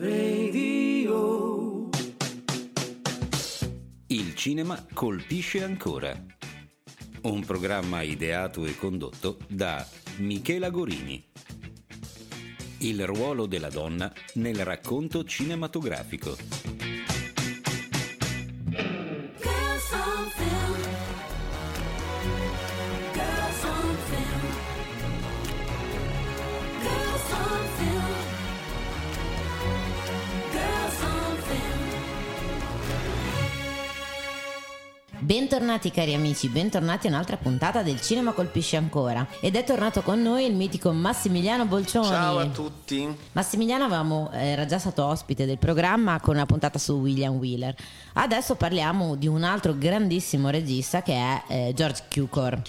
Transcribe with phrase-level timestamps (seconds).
[0.00, 1.88] Radio.
[4.06, 6.16] Il cinema colpisce ancora.
[7.22, 9.84] Un programma ideato e condotto da
[10.18, 11.28] Michela Gorini.
[12.78, 16.36] Il ruolo della donna nel racconto cinematografico.
[35.48, 40.20] Bentornati cari amici, bentornati a un'altra puntata del Cinema Colpisce Ancora ed è tornato con
[40.20, 42.06] noi il mitico Massimiliano Bolcioni.
[42.06, 43.08] Ciao a tutti.
[43.32, 47.74] Massimiliano avevamo, era già stato ospite del programma con una puntata su William Wheeler.
[48.12, 52.60] Adesso parliamo di un altro grandissimo regista che è eh, George Cukor.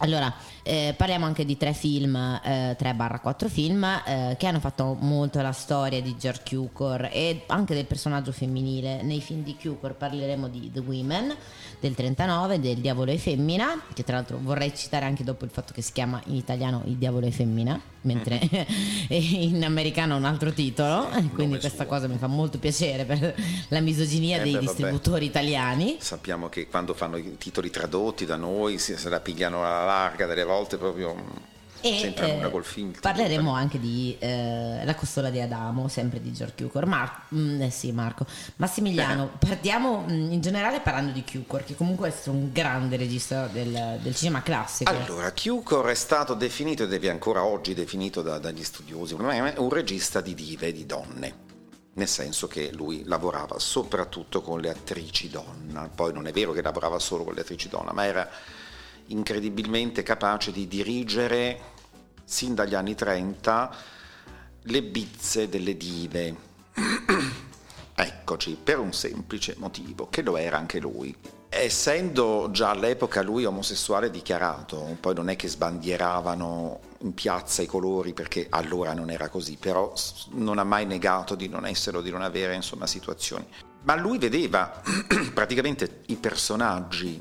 [0.00, 0.32] Allora,
[0.68, 5.52] eh, parliamo anche di tre film, eh, 3-4 film eh, che hanno fatto molto la
[5.52, 9.00] storia di George Cukor e anche del personaggio femminile.
[9.02, 11.34] Nei film di Cukor parleremo di The Women
[11.80, 15.72] del 39, del Diavolo e Femmina, che tra l'altro vorrei citare anche dopo il fatto
[15.72, 18.38] che si chiama in italiano Il Diavolo e Femmina, mentre
[19.08, 21.86] in americano ha un altro titolo, quindi nome questa suo.
[21.86, 23.34] cosa mi fa molto piacere per
[23.68, 24.66] la misoginia Eh dei beh, vabbè.
[24.66, 25.96] distributori italiani.
[25.98, 30.26] Sappiamo che quando fanno i titoli tradotti da noi si, se la pigliano alla larga,
[30.26, 31.46] delle volte proprio non
[31.80, 32.92] E c'entra eh, col film.
[33.00, 36.86] parleremo anche di eh, La costola di Adamo, sempre di George Cukor.
[36.86, 38.26] Mar- mm, eh sì, Marco.
[38.56, 43.46] Massimiliano, partiamo mm, in generale parlando di Cukor, che comunque è stato un grande regista
[43.46, 44.90] del, del cinema classico.
[44.90, 50.20] Allora, Cukor è stato definito ed è ancora oggi definito da- dagli studiosi un regista
[50.20, 51.46] di dive, di donne.
[51.92, 55.88] Nel senso che lui lavorava soprattutto con le attrici donna.
[55.92, 58.28] Poi non è vero che lavorava solo con le attrici donna, ma era
[59.08, 61.76] incredibilmente capace di dirigere
[62.24, 63.76] sin dagli anni 30
[64.62, 66.36] le bizze delle dive.
[68.00, 71.12] Eccoci, per un semplice motivo, che lo era anche lui.
[71.48, 78.12] Essendo già all'epoca lui omosessuale dichiarato, poi non è che sbandieravano in piazza i colori
[78.12, 79.92] perché allora non era così, però
[80.32, 83.46] non ha mai negato di non essere o di non avere insomma situazioni.
[83.82, 84.80] Ma lui vedeva
[85.34, 87.20] praticamente i personaggi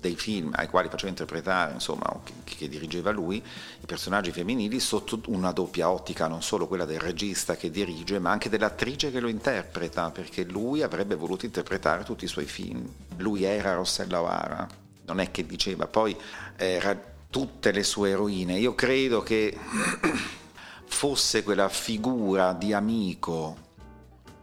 [0.00, 5.20] dei film ai quali faceva interpretare, insomma, che, che dirigeva lui, i personaggi femminili sotto
[5.26, 9.28] una doppia ottica, non solo quella del regista che dirige, ma anche dell'attrice che lo
[9.28, 12.86] interpreta, perché lui avrebbe voluto interpretare tutti i suoi film.
[13.16, 14.66] Lui era Rossella O'Hara,
[15.06, 16.16] non è che diceva, poi
[16.56, 16.98] era
[17.30, 18.58] tutte le sue eroine.
[18.58, 19.56] Io credo che
[20.86, 23.66] fosse quella figura di amico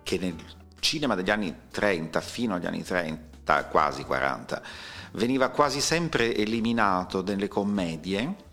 [0.04, 0.36] che nel
[0.80, 4.62] cinema degli anni 30 fino agli anni 30, quasi 40,
[5.16, 8.44] veniva quasi sempre eliminato nelle commedie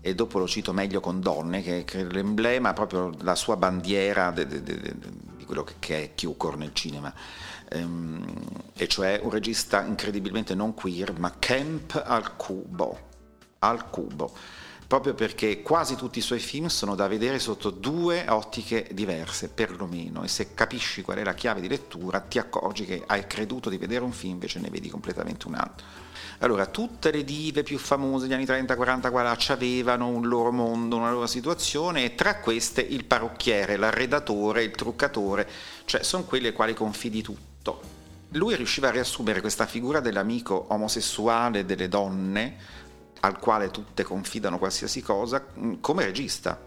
[0.00, 5.44] e dopo lo cito meglio con Donne, che, è l'emblema, proprio la sua bandiera di
[5.44, 7.12] quello che, che è Cukor nel cinema,
[7.68, 8.24] Ehm,
[8.74, 12.98] e cioè un regista incredibilmente non queer, ma camp al cubo,
[13.60, 14.32] al cubo,
[14.86, 20.22] proprio perché quasi tutti i suoi film sono da vedere sotto due ottiche diverse, perlomeno,
[20.22, 23.78] e se capisci qual è la chiave di lettura ti accorgi che hai creduto di
[23.78, 25.86] vedere un film, invece ne vedi completamente un altro.
[26.40, 30.96] Allora, tutte le dive più famose degli anni 30, 40, 40 avevano un loro mondo,
[30.96, 35.48] una loro situazione e tra queste il parrucchiere, l'arredatore, il truccatore,
[35.86, 37.80] cioè sono quelle ai quali confidi tutto.
[38.30, 42.56] Lui riusciva a riassumere questa figura dell'amico omosessuale delle donne,
[43.20, 46.60] al quale tutte confidano qualsiasi cosa, mh, come regista.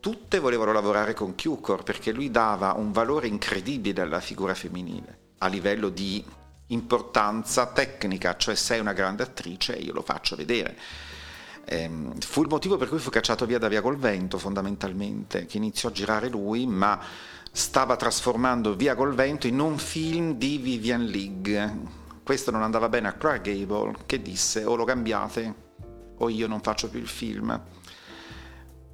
[0.00, 5.48] Tutte volevano lavorare con Cukor perché lui dava un valore incredibile alla figura femminile, a
[5.48, 6.24] livello di
[6.68, 10.76] importanza tecnica, cioè sei una grande attrice io lo faccio vedere.
[11.64, 15.56] Ehm, fu il motivo per cui fu cacciato via da Via col Vento fondamentalmente, che
[15.56, 17.00] iniziò a girare lui, ma
[17.50, 22.04] stava trasformando Via col Vento in un film di Vivian League.
[22.22, 25.65] Questo non andava bene a Clark Gable, che disse o lo cambiate
[26.18, 27.60] o io non faccio più il film.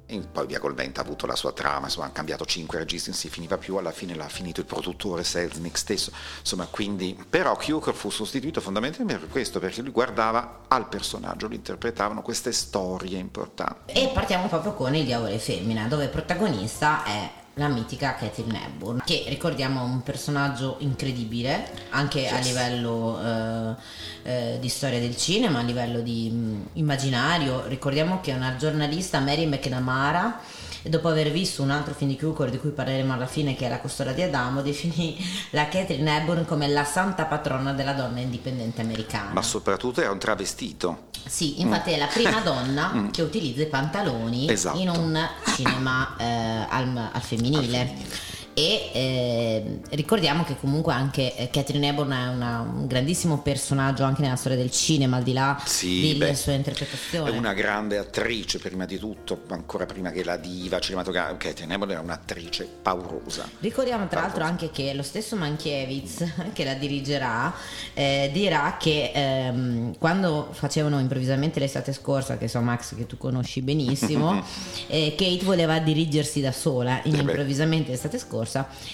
[0.05, 3.09] E poi Via col Vento ha avuto la sua trama, insomma, hanno cambiato cinque registi,
[3.09, 7.55] non si finiva più, alla fine l'ha finito il produttore Selznick stesso, insomma, quindi, però
[7.55, 13.17] Cukor fu sostituito fondamentalmente per questo, perché lui guardava al personaggio, lo interpretavano queste storie
[13.17, 13.93] importanti.
[13.93, 19.01] E partiamo proprio con Il Diavolo e Femmina, dove protagonista è la mitica Catherine Hepburn,
[19.05, 22.47] che ricordiamo è un personaggio incredibile, anche a Yes.
[22.47, 23.75] livello eh,
[24.23, 27.65] eh, di storia del cinema, a livello di mh, immaginario.
[27.67, 30.39] Ricordiamo che è una giornalista, Mary McNamara,
[30.85, 33.65] e dopo aver visto un altro film di Cukor di cui parleremo alla fine che
[33.65, 35.17] è La costola di Adamo definì
[35.51, 40.19] la Catherine Hepburn come la santa patrona della donna indipendente americana Ma soprattutto era un
[40.19, 41.03] travestito.
[41.25, 44.49] sì, infatti è la prima donna che utilizza i pantaloni Mm.
[44.49, 44.77] Esatto.
[44.79, 46.25] in un cinema eh,
[46.69, 47.79] al, al femminile.
[47.79, 48.31] Al femminile.
[48.53, 54.21] E eh, ricordiamo che comunque anche eh, Catherine Hepburn è una- un grandissimo personaggio anche
[54.21, 56.63] nella storia del cinema, al di là Sì, delle beh, sue
[57.11, 61.37] È una grande attrice, prima di tutto, ancora prima che la diva cinematografica.
[61.49, 63.49] Catherine Hepburn era un'attrice paurosa.
[63.59, 66.23] Ricordiamo tra l'altro anche che lo stesso Mankiewicz,
[66.53, 67.53] che la dirigerà,
[67.93, 73.61] eh, dirà che ehm, quando facevano improvvisamente l'estate scorsa, che so Max che tu conosci
[73.61, 74.43] benissimo,
[74.87, 78.41] eh, Kate voleva dirigersi da sola in Eh improvvisamente l'estate scorsa.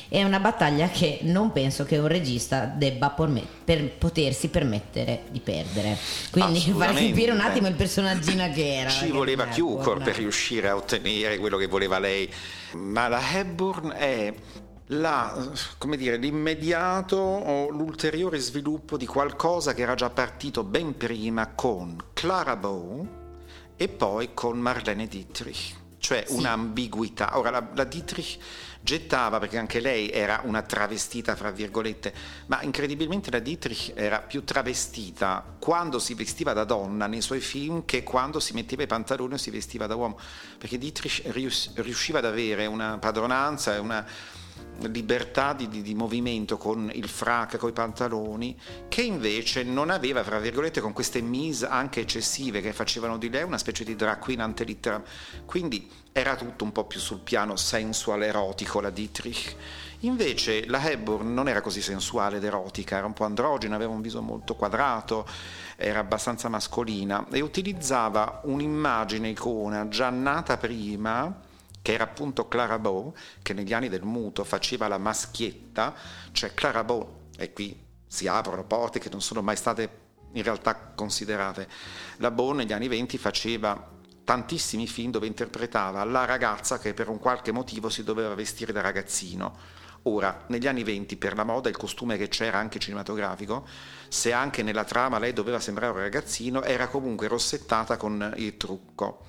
[0.08, 5.40] È una battaglia che non penso che un regista debba porme- per potersi permettere di
[5.40, 5.98] perdere.
[6.32, 7.10] Quindi Assolutamente.
[7.10, 8.90] capire un attimo il personaggino che era.
[8.90, 12.32] Ci voleva Cukor per riuscire a ottenere quello che voleva lei,
[12.74, 14.34] ma la Hepburn è
[14.92, 21.48] la, come dire, l'immediato o l'ulteriore sviluppo di qualcosa che era già partito ben prima
[21.54, 23.08] con Clara Bow
[23.76, 27.38] e poi con Marlene Dietrich, cioè un'ambiguità.
[27.38, 28.38] Ora la, la Dietrich
[28.90, 32.12] gettava, perché anche lei era una travestita, fra virgolette,
[32.48, 37.86] ma incredibilmente la Dietrich era più travestita quando si vestiva da donna nei suoi film
[37.86, 40.18] che quando si metteva i pantaloni o si vestiva da uomo,
[40.58, 44.04] perché Dietrich rius- riusciva ad avere una padronanza e una
[44.88, 48.58] libertà di, di- di movimento con il frac, con i pantaloni,
[48.88, 53.44] che invece non aveva, fra virgolette, con queste mise anche eccessive che facevano di lei
[53.44, 55.04] una specie di drag queen ante litteram.
[55.46, 59.56] Quindi era tutto un po' più sul piano sensual erotico la Dietrich.
[60.04, 64.02] Invece la Hepburn non era così sensuale ed erotica, era un po' androgena, aveva un
[64.02, 65.28] viso molto quadrato,
[65.76, 71.48] era abbastanza mascolina e utilizzava un'immagine icona già nata prima
[71.82, 75.96] che era appunto Clara Bow, che negli anni del muto faceva la maschietta,
[76.32, 80.76] cioè Clara Bow, e qui si aprono porte che non sono mai state in realtà
[80.76, 81.68] considerate.
[82.18, 83.98] La Bow negli anni 20 faceva
[84.30, 88.80] tantissimi film dove interpretava la ragazza che per un qualche motivo si doveva vestire da
[88.80, 89.58] ragazzino.
[90.04, 93.66] Ora, negli anni 20, per la moda, il costume che c'era anche cinematografico,
[94.08, 99.26] se anche nella trama lei doveva sembrare un ragazzino, era comunque rossettata con il trucco.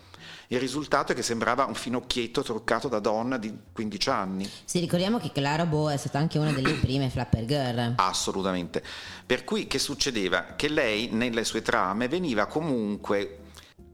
[0.49, 4.51] Il risultato è che sembrava un finocchietto truccato da donna di 15 anni.
[4.67, 7.95] Sì, ricordiamo che Clara Bow è stata anche una delle prime Flapper Girl.
[7.97, 8.83] Assolutamente.
[9.25, 10.57] Per cui che succedeva?
[10.57, 13.40] Che lei nelle sue trame veniva comunque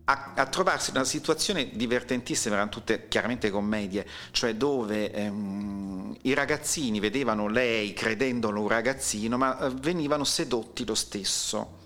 [0.08, 6.32] a, a trovarsi in una situazione divertentissima, erano tutte chiaramente commedie, cioè dove ehm, i
[6.32, 11.85] ragazzini vedevano lei credendolo un ragazzino, ma eh, venivano sedotti lo stesso.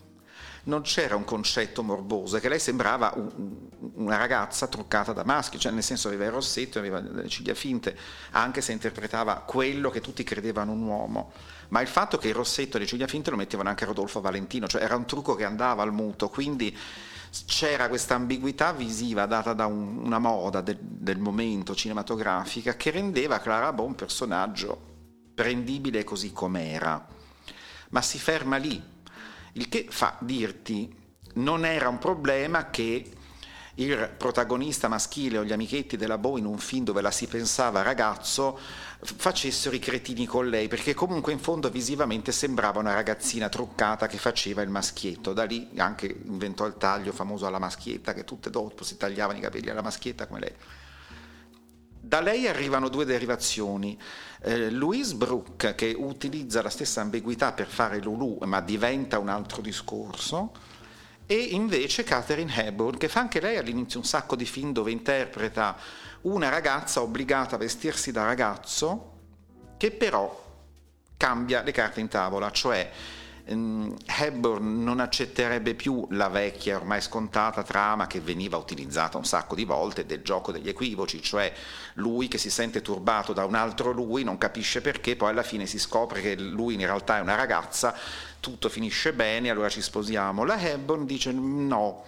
[0.63, 3.57] Non c'era un concetto morboso, che lei sembrava un-
[3.95, 7.97] una ragazza truccata da maschio, cioè nel senso aveva il rossetto, aveva delle ciglia finte,
[8.33, 11.33] anche se interpretava quello che tutti credevano un uomo.
[11.69, 14.69] Ma il fatto che il rossetto e le ciglia finte lo mettevano anche Rodolfo Valentino,
[14.69, 16.77] cioè era un trucco che andava al muto, quindi
[17.47, 23.39] c'era questa ambiguità visiva data da un- una moda del, del momento cinematografica che rendeva
[23.41, 24.89] Clara Bow un personaggio
[25.35, 27.07] prendibile così com'era.
[27.91, 28.83] Ma si ferma lì,
[29.53, 30.95] il che fa dirti
[31.35, 33.11] non era un problema che
[33.83, 37.83] il protagonista maschile o gli amichetti della Bow in un film dove la si pensava
[37.83, 38.59] ragazzo
[39.03, 44.19] facessero i cretini con lei, perché comunque in fondo visivamente sembrava una ragazzina truccata che
[44.19, 45.33] faceva il maschietto.
[45.33, 49.43] Da lì anche inventò il taglio famoso alla maschietta, che tutte dopo si tagliavano i
[49.43, 50.53] capelli alla maschietta come lei.
[52.03, 53.99] Da lei arrivano due derivazioni.
[54.43, 59.63] Eh, Louise Brooke, che utilizza la stessa ambiguità per fare Lulu, ma diventa un altro
[59.63, 60.53] discorso,
[61.31, 65.77] e invece Catherine Hepburn, che fa anche lei all'inizio un sacco di film dove interpreta
[66.23, 69.13] una ragazza obbligata a vestirsi da ragazzo,
[69.77, 70.45] che però
[71.17, 72.91] cambia le carte in tavola, cioè
[73.45, 79.55] ehm, Hepburn non accetterebbe più la vecchia ormai scontata trama che veniva utilizzata un sacco
[79.55, 81.53] di volte del gioco degli equivoci, cioè
[81.95, 85.67] lui che si sente turbato da un altro lui, non capisce perché, poi alla fine
[85.67, 87.95] si scopre che lui in realtà è una ragazza,
[88.41, 90.45] tutto finisce bene, allora ci sposiamo.
[90.45, 92.05] La Hepburn dice no.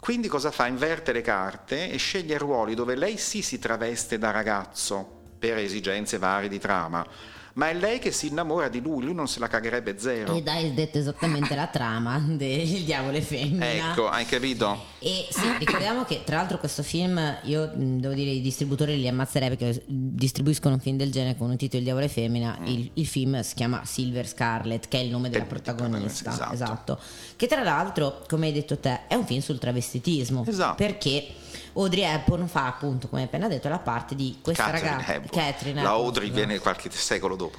[0.00, 0.66] Quindi cosa fa?
[0.66, 6.18] Inverte le carte e sceglie ruoli dove lei sì si traveste da ragazzo per esigenze
[6.18, 7.06] varie di trama,
[7.54, 10.34] ma è lei che si innamora di lui, lui non se la cagherebbe zero.
[10.34, 13.70] Ed hai detto esattamente la trama del diavolo e femmina.
[13.90, 14.90] Ecco, hai capito?
[14.98, 19.48] E sì, ricordiamo che tra l'altro questo film, io devo dire i distributori li ammazzerei
[19.56, 22.58] perché distribuiscono un film del genere con un titolo Il diavolo e femmina.
[22.64, 25.48] Il, il film si chiama Silver Scarlet, che è il nome della Mm.
[25.48, 26.30] protagonista.
[26.30, 26.98] protagonista, esatto.
[27.36, 30.44] Che tra l'altro, come hai detto te, è un film sul travestitismo.
[30.46, 30.74] Esatto.
[30.76, 31.26] Perché
[31.74, 35.14] Audrey Hepburn fa appunto, come hai appena detto, la parte di questa ragazza.
[35.14, 35.30] Hepburn.
[35.30, 36.38] Catherine la Audrey scusa.
[36.44, 37.56] viene qualche secolo dopo.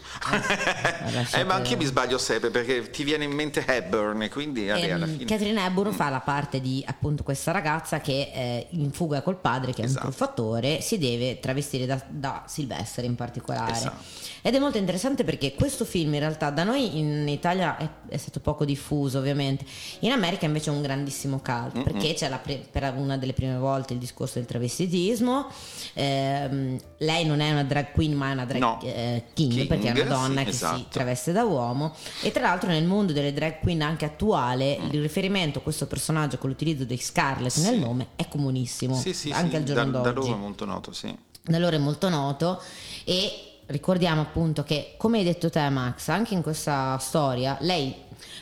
[1.11, 4.67] lasciate- eh, ma anch'io mi sbaglio sempre perché ti viene in mente Hepburn e quindi
[4.67, 5.25] vabbè, alla fine...
[5.25, 9.73] Catherine Hepburn fa la parte di appunto questa ragazza che è in fuga col padre
[9.73, 10.05] che è Esatto.
[10.05, 13.71] un truffatore, si deve travestire da, da Sylvester in particolare.
[13.71, 14.31] Esatto.
[14.45, 18.17] Ed è molto interessante perché questo film in realtà da noi in Italia è, è
[18.17, 19.65] stato poco diffuso ovviamente,
[19.99, 23.57] in America invece è un grandissimo cult perché c'è la pre- per una delle prime
[23.57, 25.47] volte il discorso del travestitismo,
[25.95, 28.79] Ehm, lei non è una drag queen ma è una drag No.
[28.83, 30.85] eh, king, King, perché è una sì, donna che si esatto.
[30.89, 34.89] traveste da uomo e tra l'altro nel mondo delle drag queen anche attuale Mm.
[34.91, 39.29] il riferimento a questo personaggio con l'utilizzo di Scarlett nel nome è comunissimo Sì, sì,
[39.31, 41.15] anche sì, al giorno da, da d'oggi loro è molto noto, sì.
[41.43, 42.61] da loro è molto noto
[43.05, 47.93] e ricordiamo appunto che come hai detto te Max anche in questa storia lei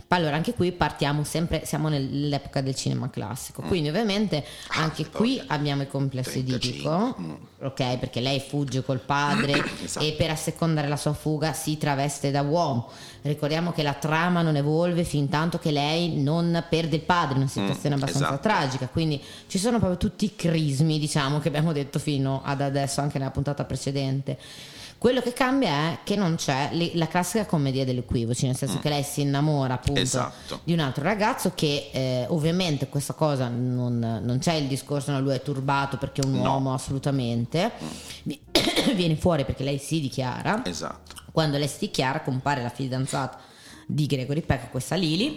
[0.09, 3.61] allora anche qui partiamo sempre siamo nell'epoca del cinema classico.
[3.61, 7.33] Quindi ovviamente anche qui abbiamo il complesso 35, edipico mm.
[7.61, 7.97] ok?
[7.97, 10.05] Perché lei fugge col padre Esatto.
[10.05, 12.89] e per assecondare la sua fuga si traveste da uomo.
[13.21, 17.41] Ricordiamo che la trama non evolve fin tanto che lei non perde il padre in
[17.41, 18.41] una situazione Mm, abbastanza esatto.
[18.41, 18.87] tragica.
[18.87, 23.17] Quindi ci sono proprio tutti i crismi diciamo che abbiamo detto fino ad adesso anche
[23.17, 24.37] nella puntata precedente
[25.01, 28.77] quello che cambia è che non c'è le- la classica commedia degli equivoci nel senso
[28.77, 30.03] che lei si innamora appunto Mm.
[30.03, 30.59] Esatto.
[30.63, 35.19] di un altro ragazzo che eh, ovviamente questa cosa non, non c'è il discorso no,
[35.19, 36.37] lui è turbato perché è un No.
[36.41, 36.45] Mm.
[36.45, 37.71] uomo assolutamente
[38.23, 38.39] Vi-
[38.93, 41.15] viene fuori perché lei si dichiara Esatto.
[41.31, 43.39] quando lei si dichiara compare la fidanzata
[43.87, 45.35] di Gregory Peck, questa Lily.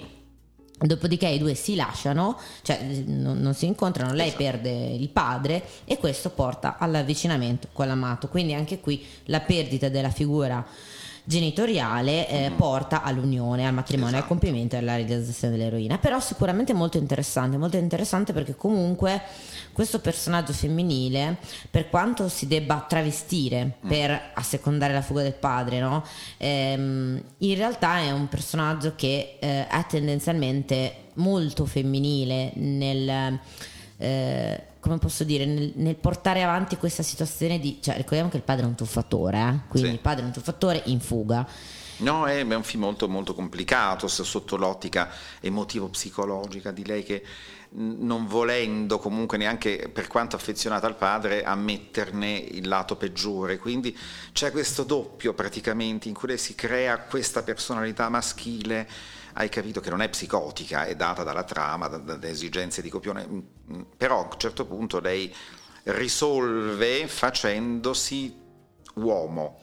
[0.77, 4.43] Dopodiché i due si lasciano, cioè non, non si incontrano, lei Esatto.
[4.43, 8.29] perde il padre e questo porta all'avvicinamento con l'amato.
[8.29, 10.67] Quindi anche qui la perdita della figura
[11.25, 14.21] genitoriale eh, porta all'unione, al matrimonio, al.
[14.21, 14.35] Esatto.
[14.35, 15.99] compimento e alla realizzazione dell'eroina.
[15.99, 19.23] Però sicuramente molto interessante, molto interessante perché comunque
[19.73, 21.39] questo personaggio femminile,
[21.71, 23.89] per quanto si debba travestire Mm.
[23.89, 26.05] per assecondare la fuga del padre, no?
[26.39, 33.39] Ehm, in realtà è un personaggio che eh, è tendenzialmente molto femminile nel...
[33.99, 37.79] eh, come posso dire, nel, nel portare avanti questa situazione di...
[37.81, 39.59] Cioè, ricordiamo che il padre è un tuffatore, eh?
[39.69, 39.95] quindi Sì.
[39.95, 41.47] il padre è un tuffatore in fuga.
[41.99, 45.11] No, è, un film molto, molto complicato sotto l'ottica
[45.41, 47.23] emotivo-psicologica di lei che
[47.77, 53.59] non volendo comunque neanche per quanto affezionata al padre ammetterne il lato peggiore.
[53.59, 53.97] Quindi
[54.33, 58.89] c'è questo doppio praticamente in cui lei si crea questa personalità maschile.
[59.37, 63.27] Hai capito che non è psicotica, è data dalla trama, da- dalle esigenze di copione,
[63.27, 65.35] mh, mh, però a un certo punto lei
[65.85, 68.43] risolve facendosi
[68.95, 69.61] uomo.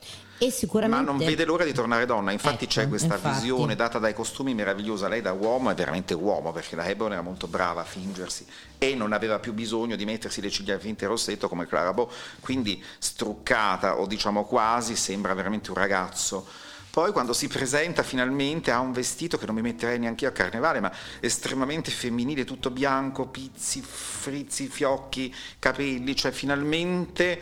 [0.88, 3.38] Ma non vede l'ora di tornare donna, infatti Ecco, c'è questa infatti.
[3.38, 7.22] visione data dai costumi meravigliosa, lei da uomo è veramente uomo perché la Hepburn era
[7.22, 8.44] molto brava a fingersi
[8.76, 12.10] e non aveva più bisogno di mettersi le ciglia finte rossetto come Clara Bow,
[12.40, 16.46] quindi struccata o diciamo quasi sembra veramente un ragazzo.
[16.92, 20.34] Poi quando si presenta finalmente ha un vestito che non mi metterei neanche io a
[20.34, 27.40] carnevale, ma estremamente femminile, tutto bianco, pizzi, frizzi, fiocchi, capelli, cioè finalmente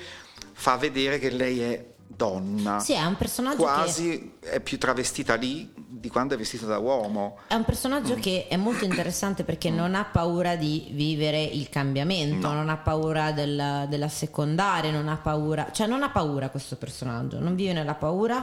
[0.52, 2.78] fa vedere che lei è donna.
[2.78, 3.62] Sì, è un personaggio che...
[3.62, 7.37] quasi è più travestita lì di quando è vestita da uomo.
[7.47, 8.21] È un personaggio Mm.
[8.21, 12.54] che è molto interessante perché non ha paura di vivere il cambiamento, No.
[12.54, 17.38] non ha paura della, della secondaria, non ha paura, cioè non ha paura questo personaggio,
[17.38, 18.42] non vive nella paura,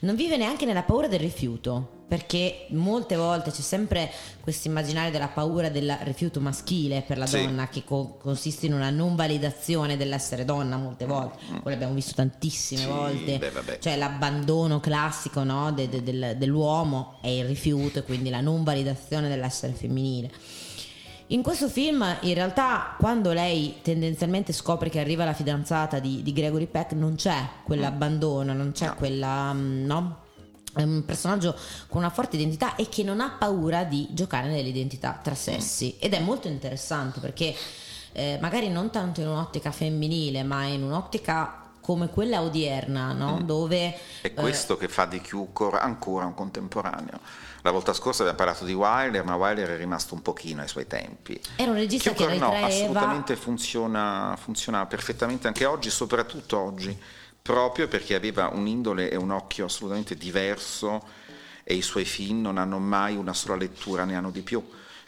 [0.00, 5.28] non vive neanche nella paura del rifiuto, perché molte volte c'è sempre questo immaginario della
[5.28, 7.44] paura del rifiuto maschile per la Sì.
[7.44, 12.14] donna che co- consiste in una non validazione dell'essere donna molte volte, quello l'abbiamo visto
[12.14, 12.84] tantissime Mm.
[12.84, 18.02] Sì, volte, beh, cioè l'abbandono classico no, de- de- del- dell'uomo è il rifiuto e
[18.02, 20.30] quindi la non validazione dell'essere femminile.
[21.28, 26.32] In questo film, in realtà, quando lei tendenzialmente scopre che arriva la fidanzata di, di
[26.32, 28.94] Gregory Peck, non c'è quell'abbandono, non c'è No.
[28.96, 29.52] quella.
[29.52, 30.16] mm, no?
[30.74, 31.56] È un personaggio
[31.88, 35.96] con una forte identità e che non ha paura di giocare nell'identità tra sessi.
[35.98, 37.54] Ed è molto interessante perché,
[38.12, 43.40] eh, magari non tanto in un'ottica femminile, ma in un'ottica come quella odierna, no?
[43.42, 43.98] Dove.
[44.20, 47.18] È eh, questo che fa di Cukor ancora un contemporaneo.
[47.62, 50.86] La volta scorsa abbiamo parlato di Wilder, ma Wilder è rimasto un pochino ai suoi
[50.86, 51.40] tempi.
[51.56, 52.66] era un regista Cukor che no, ritraeva.
[52.66, 56.96] assolutamente funziona, funziona perfettamente anche oggi, soprattutto oggi,
[57.42, 61.02] proprio perché aveva un'indole e un occhio assolutamente diverso
[61.64, 64.62] e i suoi film non hanno mai una sola lettura, ne hanno di più.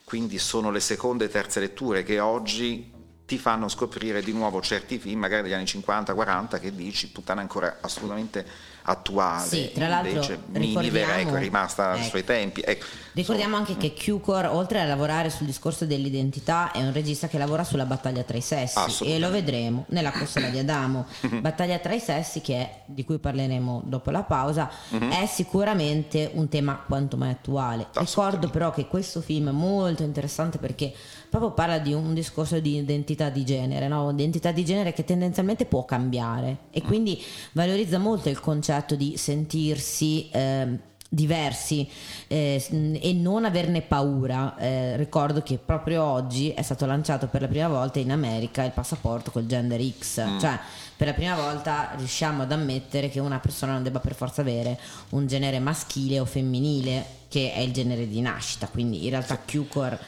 [0.04, 2.92] Quindi sono le seconde e terze letture che oggi
[3.24, 7.78] ti fanno scoprire di nuovo certi film, magari degli anni 50-40, che dici puttana ancora
[7.80, 8.46] assolutamente
[8.84, 9.46] attuale.
[9.46, 12.08] Sì, tra l'altro, Invece Miniver ecco, è rimasta ai ecco.
[12.08, 12.62] suoi tempi.
[12.64, 12.84] Ecco,
[13.14, 17.62] Ricordiamo anche che Cukor, oltre a lavorare sul discorso dell'identità, è un regista che lavora
[17.62, 21.06] sulla battaglia tra i sessi e lo vedremo nella Costola di Adamo.
[21.40, 26.48] battaglia tra i sessi, che è, di cui parleremo dopo la pausa, è sicuramente un
[26.48, 27.88] tema quanto mai attuale.
[27.92, 30.92] Ricordo però che questo film è molto interessante perché
[31.32, 34.10] proprio parla di un discorso di identità di genere, no?
[34.10, 37.18] identità di genere che tendenzialmente può cambiare e quindi
[37.52, 41.88] valorizza molto il concetto di sentirsi ehm, diversi
[42.26, 42.62] eh,
[43.00, 44.58] e non averne paura.
[44.58, 48.72] Eh, ricordo che proprio oggi è stato lanciato per la prima volta in America il
[48.72, 50.58] passaporto col gender X, cioè
[50.94, 54.78] per la prima volta riusciamo ad ammettere che una persona non debba per forza avere
[55.10, 59.98] un genere maschile o femminile che è il genere di nascita, quindi in realtà Cukor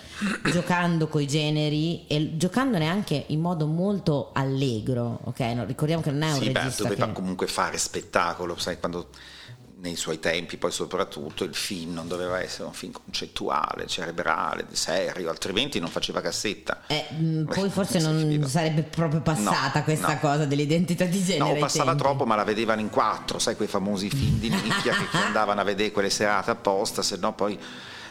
[0.53, 5.41] giocando coi generi e giocandone anche in modo molto allegro, ok?
[5.41, 7.13] No, ricordiamo che non è un sì, beh, regista doveva che...
[7.13, 9.09] comunque fare spettacolo, sai, quando
[9.85, 15.29] nei suoi tempi, poi soprattutto il film non doveva essere un film concettuale, cerebrale, serio,
[15.29, 16.81] altrimenti non faceva cassetta.
[16.87, 20.19] Eh, mh, poi forse non sarebbe proprio passata No, questa no.
[20.21, 21.53] cosa dell'identità di genere.
[21.53, 22.03] No, passava tempi.
[22.03, 25.61] troppo, ma la vedevano in quattro, sai, quei famosi film di nicchia che, che andavano
[25.61, 27.59] a vedere quelle serate apposta, se no poi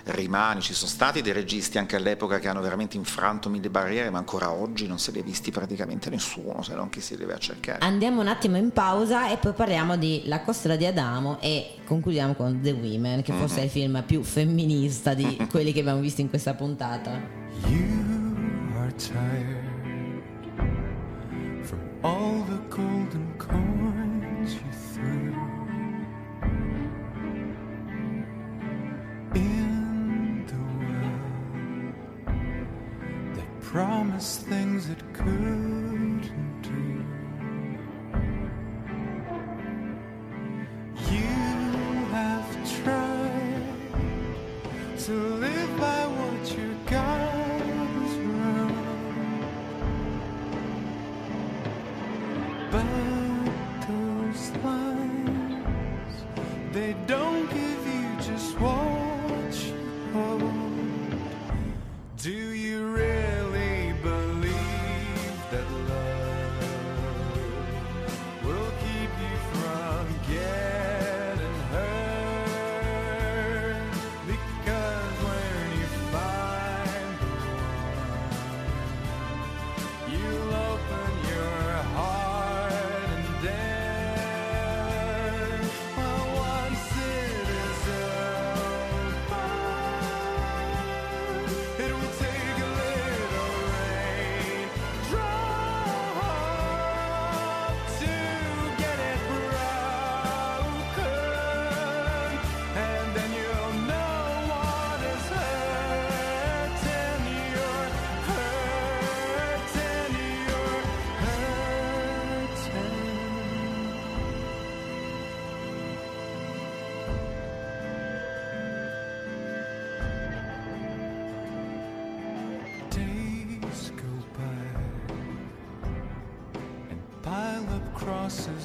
[0.06, 0.62] rimani.
[0.62, 4.52] Ci sono stati dei registi anche all'epoca che hanno veramente infranto mille barriere, ma ancora
[4.52, 7.80] oggi non se li è visti praticamente nessuno, se non chi si deve a cercare.
[7.80, 12.34] Andiamo un attimo in pausa e poi parliamo di La costola di Adamo e concludiamo
[12.34, 16.22] con The Women, che forse è il film più femminista di quelli che abbiamo visto
[16.22, 17.20] in questa puntata.
[17.68, 18.36] You
[18.78, 19.72] are tired
[21.64, 23.33] from all the golden
[33.74, 35.73] promised things it couldn't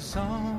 [0.09, 0.58] song.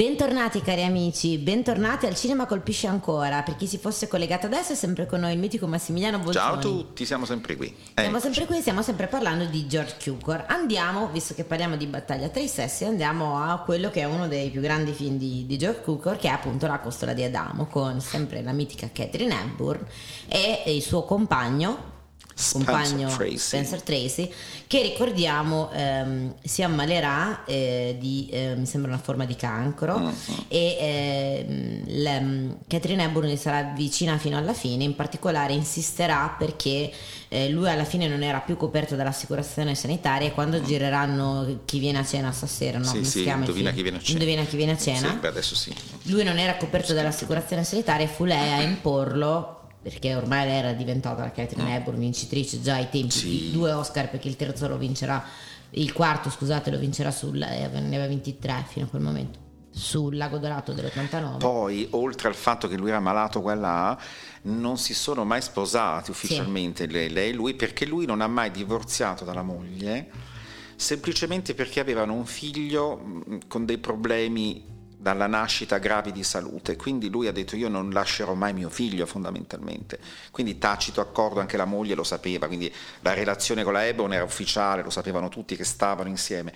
[0.00, 3.42] Bentornati cari amici, bentornati al Cinema Colpisce Ancora.
[3.42, 6.42] Per chi si fosse collegato adesso è sempre con noi il mitico Massimiliano Bolzoni.
[6.42, 7.66] Ciao a tutti, siamo sempre qui.
[7.92, 8.22] Siamo Eccoci.
[8.22, 10.46] sempre qui, stiamo sempre parlando di George Cukor.
[10.48, 14.26] Andiamo, visto che parliamo di battaglia tra i sessi, andiamo a quello che è uno
[14.26, 17.66] dei più grandi film di, di George Cukor, che è appunto La costola di Adamo,
[17.66, 19.84] con sempre la mitica Catherine Hepburn
[20.28, 21.98] e il suo compagno,
[22.52, 23.36] compagno Tracy.
[23.36, 24.30] Spencer Tracy,
[24.66, 30.38] che ricordiamo ehm, si ammalerà eh, di, eh, mi sembra una forma di cancro Mm-hmm.
[30.48, 36.90] e ehm, Catherine Hepburn gli sarà vicina fino alla fine, in particolare insisterà perché
[37.28, 41.98] eh, lui alla fine non era più coperto dall'assicurazione sanitaria e quando gireranno chi viene
[41.98, 42.84] a cena stasera, no?
[42.84, 44.18] Sì, Come sì, indovina chi viene a cena.
[44.18, 45.74] Indovina chi viene a cena Sì, beh, adesso sì.
[46.04, 50.72] lui non era coperto dall'assicurazione sanitaria e fu lei a imporlo perché ormai lei era
[50.72, 53.10] diventata la Catherine Hepburn vincitrice già ai tempi.
[53.10, 53.28] Sì.
[53.28, 55.24] di due Oscar perché il terzo lo vincerà
[55.74, 59.38] il quarto scusate lo vincerà sul eh, ne aveva 23 fino a quel momento
[59.70, 63.98] sul Lago Dorato dell'89 Poi, oltre al fatto che lui era malato qua là,
[64.42, 68.50] non si sono mai sposati ufficialmente lei, lei e lui perché lui non ha mai
[68.50, 70.10] divorziato dalla moglie,
[70.74, 74.64] semplicemente perché avevano un figlio mh, con dei problemi
[75.00, 79.06] dalla nascita gravi di salute, quindi lui ha detto io non lascerò mai mio figlio
[79.06, 79.98] fondamentalmente,
[80.30, 84.24] quindi tacito accordo anche la moglie lo sapeva, quindi la relazione con la Ebon era
[84.24, 86.52] ufficiale, lo sapevano tutti che stavano insieme,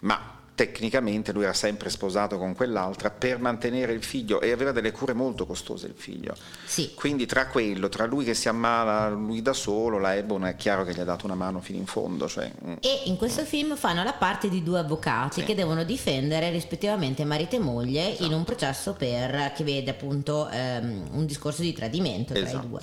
[0.00, 4.90] ma tecnicamente lui era sempre sposato con quell'altra per mantenere il figlio e aveva delle
[4.90, 6.34] cure molto costose il figlio.
[6.66, 6.94] Sì.
[6.96, 10.82] Quindi tra quello, tra lui che si ammala lui da solo, la Ebon è chiaro
[10.82, 12.26] che gli ha dato una mano fino in fondo.
[12.28, 12.72] Cioè, mm.
[12.80, 15.46] E in questo film fanno la parte di due avvocati Sì.
[15.46, 18.24] che devono difendere rispettivamente marito e moglie Esatto.
[18.24, 22.66] in un processo per, che vede appunto ehm, un discorso di tradimento tra Esatto.
[22.66, 22.80] i due.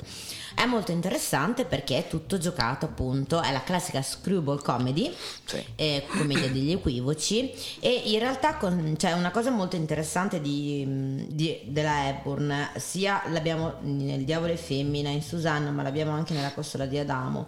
[0.56, 5.62] È molto interessante perché è tutto giocato appunto, è la classica screwball comedy, Sì.
[5.76, 8.58] eh, commedia degli equivoci e in realtà
[8.96, 15.10] c'è una cosa molto interessante di, di- della Hepburn, sia l'abbiamo nel Diavolo e Femmina,
[15.10, 17.48] in Susanna, ma l'abbiamo anche nella Costola di Adamo.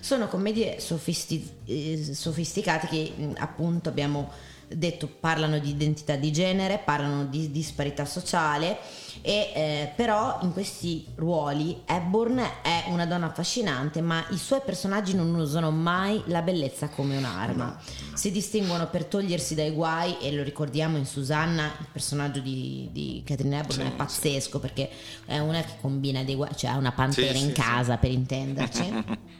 [0.00, 4.30] Sono commedie sofisti- eh, sofisticate che appunto abbiamo
[4.68, 8.78] detto parlano di identità di genere, parlano di disparità sociale
[9.20, 15.14] e eh, però in questi ruoli Hepburn è una donna affascinante ma i suoi personaggi
[15.14, 17.76] non usano mai la bellezza come un'arma.
[18.14, 23.22] Si distinguono per togliersi dai guai e lo ricordiamo in Susanna il personaggio di, di
[23.24, 24.88] Catherine Hepburn Sì, è pazzesco perché
[25.26, 27.60] è una che combina dei guai cioè ha una pantera Sì, in sì, sì.
[27.60, 29.04] casa per intenderci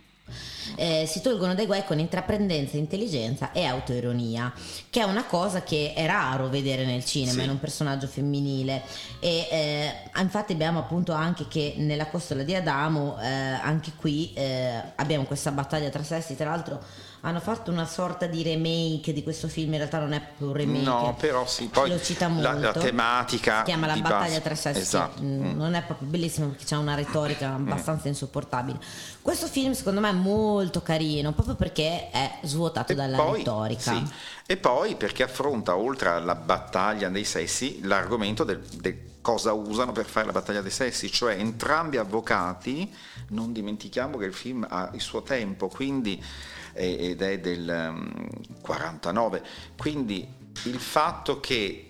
[0.76, 4.52] eh, si tolgono dai guai con intraprendenza, intelligenza e autoironia,
[4.90, 7.44] che è una cosa che è raro vedere nel cinema Sì.
[7.44, 8.82] in un personaggio femminile.
[9.20, 14.80] E eh, infatti abbiamo appunto anche che nella costola di Adamo, eh, anche qui eh,
[14.96, 16.82] abbiamo questa battaglia tra sessi, tra l'altro
[17.22, 20.52] hanno fatto una sorta di remake di questo film, in realtà non è più un
[20.52, 20.84] remake.
[20.84, 22.42] No, però sì, poi lo cita molto.
[22.52, 25.22] la, la tematica si chiama La battaglia tra sessi, Esatto.
[25.22, 25.56] mm, Mm.
[25.56, 28.78] non è proprio bellissimo perché c'è una retorica abbastanza insopportabile.
[29.22, 33.80] Questo film secondo me è molto carino proprio perché è svuotato E dalla poi, retorica.
[33.92, 34.02] sì,
[34.46, 40.06] e poi perché affronta, oltre alla battaglia dei sessi, l'argomento del, del cosa usano per
[40.06, 42.90] fare la battaglia dei sessi, cioè entrambi avvocati,
[43.30, 46.22] non dimentichiamo che il film ha il suo tempo, quindi,
[46.78, 48.28] ed è del um,
[48.62, 49.42] 49,
[49.76, 50.26] quindi
[50.64, 51.87] il fatto che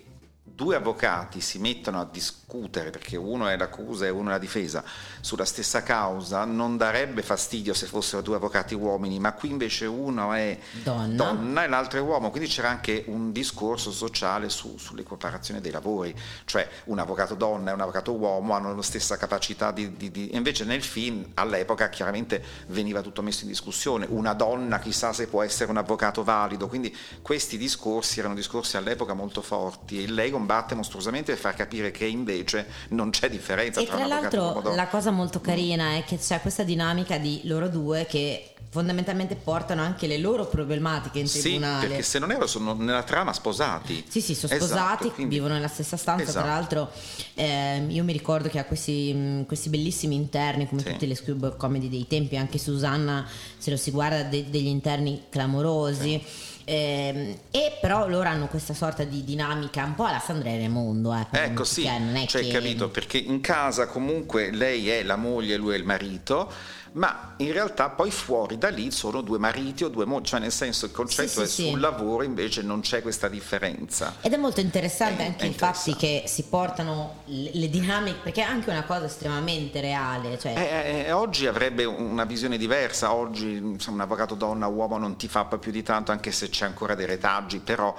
[0.59, 4.83] due avvocati si mettono a discutere, perché uno è l'accusa e uno è la difesa,
[5.21, 10.33] sulla stessa causa, non darebbe fastidio se fossero due avvocati uomini, ma qui invece uno
[10.33, 11.15] è Donna.
[11.15, 16.13] donna e l'altro è uomo, quindi c'era anche un discorso sociale su- sull'equiparazione dei lavori,
[16.43, 20.35] cioè un avvocato donna e un avvocato uomo hanno la stessa capacità di, di- di-
[20.35, 25.41] invece nel film all'epoca chiaramente veniva tutto messo in discussione, una donna chissà se può
[25.41, 30.73] essere un avvocato valido, quindi questi discorsi erano discorsi all'epoca molto forti e lei combatte
[30.73, 35.11] mostruosamente per far capire che invece non c'è differenza E tra tra l'altro la cosa
[35.11, 40.17] molto carina è che c'è questa dinamica di loro due che fondamentalmente portano anche le
[40.17, 41.87] loro problematiche in Sì, tribunale.
[41.87, 44.03] perché se non erro sono nella trama sposati.
[44.07, 46.23] Sì, sì, sono Esatto, sposati, quindi- vivono nella stessa stanza.
[46.23, 46.45] Esatto.
[46.45, 46.91] Tra l'altro,
[47.35, 50.91] ehm, io mi ricordo che ha questi, mh, questi bellissimi interni, come Sì.
[50.91, 52.37] tutte le screwball comedy dei tempi.
[52.37, 56.23] Anche Susanna, se lo si guarda, de- degli interni clamorosi.
[56.71, 61.11] Ehm, e però loro hanno questa sorta di dinamica un po' alla Sandra e Raimondo.
[61.15, 65.01] Eh, Ecco sì, perché non è cioè che- capito, perché in casa comunque lei è
[65.01, 66.51] la moglie lui è il marito,
[66.93, 70.51] ma in realtà poi fuori da lì sono due mariti o due mogli, cioè nel
[70.51, 71.69] senso il concetto Sì, è sì, sì.
[71.69, 74.15] sul lavoro invece non c'è questa differenza.
[74.21, 76.21] Ed è molto interessante È- anche è il fatto interessante.
[76.21, 80.37] che si portano le, dinamiche, perché è anche una cosa estremamente reale.
[80.39, 85.27] Cioè, Eh, eh, oggi avrebbe una visione diversa, oggi un avvocato donna uomo non ti
[85.27, 87.95] fa più di tanto anche se c'è ancora dei retaggi, però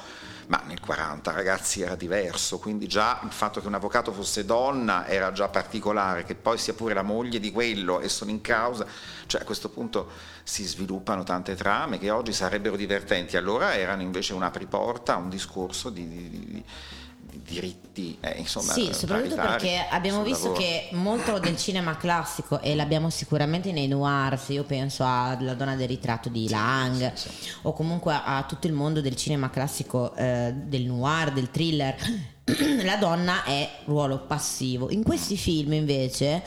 [0.51, 5.07] Ma nel 40 ragazzi era diverso, quindi già il fatto che un avvocato fosse donna
[5.07, 8.85] era già particolare, che poi sia pure la moglie di quello e sono in causa,
[9.27, 10.09] cioè a questo punto
[10.43, 15.89] si sviluppano tante trame che oggi sarebbero divertenti, allora erano invece un apriporta, un discorso
[15.89, 16.65] di, di- di- di
[17.45, 20.61] diritti, eh, insomma, Sì, soprattutto perché abbiamo visto lavoro.
[20.61, 25.75] che molto del cinema classico, e l'abbiamo sicuramente nei noir, se io penso alla donna
[25.77, 27.29] del ritratto di Lang, sì,
[27.63, 31.95] o comunque a tutto il mondo del cinema classico, eh, del noir, del thriller,
[32.85, 34.91] la donna è ruolo passivo.
[34.91, 36.43] In questi film invece...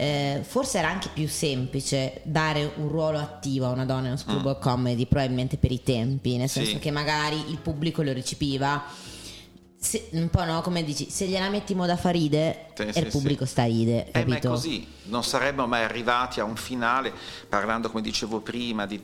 [0.00, 4.16] eh, forse era anche più semplice dare un ruolo attivo a una donna in uno
[4.16, 6.46] screwball comedy, probabilmente per i tempi, nel Mm.
[6.46, 6.64] Sì.
[6.64, 8.80] senso che magari il pubblico lo recepiva
[9.78, 12.98] se- un po' no, come dici, se gliela metti da fa ride Sì, e sì,
[12.98, 13.50] il pubblico sì.
[13.52, 17.12] sta ride, Eh, ma è così, non saremmo mai arrivati a un finale,
[17.48, 19.00] parlando come dicevo prima di-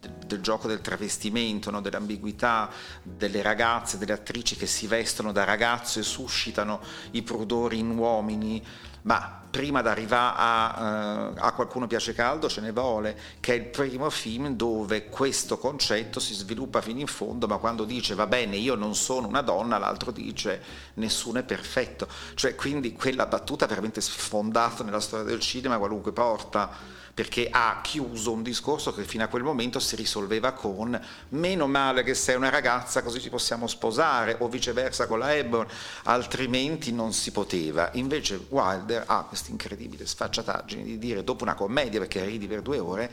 [0.00, 1.80] de- del gioco del travestimento, no?
[1.80, 2.70] dell'ambiguità
[3.02, 6.80] delle ragazze, delle attrici che si vestono da ragazzo e suscitano
[7.12, 8.62] i pudori in uomini,
[9.08, 13.56] ma prima di arrivare a, eh, a Qualcuno piace caldo ce ne vuole, che è
[13.56, 18.26] il primo film dove questo concetto si sviluppa fino in fondo, ma quando dice va
[18.26, 20.62] bene io non sono una donna, l'altro dice
[20.94, 22.06] nessuno è perfetto.
[22.34, 28.30] Cioè quindi quella battuta veramente sfondata nella storia del cinema, qualunque porta perché ha chiuso
[28.30, 30.96] un discorso che fino a quel momento si risolveva con
[31.30, 35.68] meno male che sei una ragazza così ci possiamo sposare o viceversa con la Hepburn,
[36.04, 37.90] altrimenti non si poteva.
[37.94, 42.78] Invece Wilder ha questa incredibile sfacciataggine di dire dopo una commedia perché ridi per due
[42.78, 43.12] ore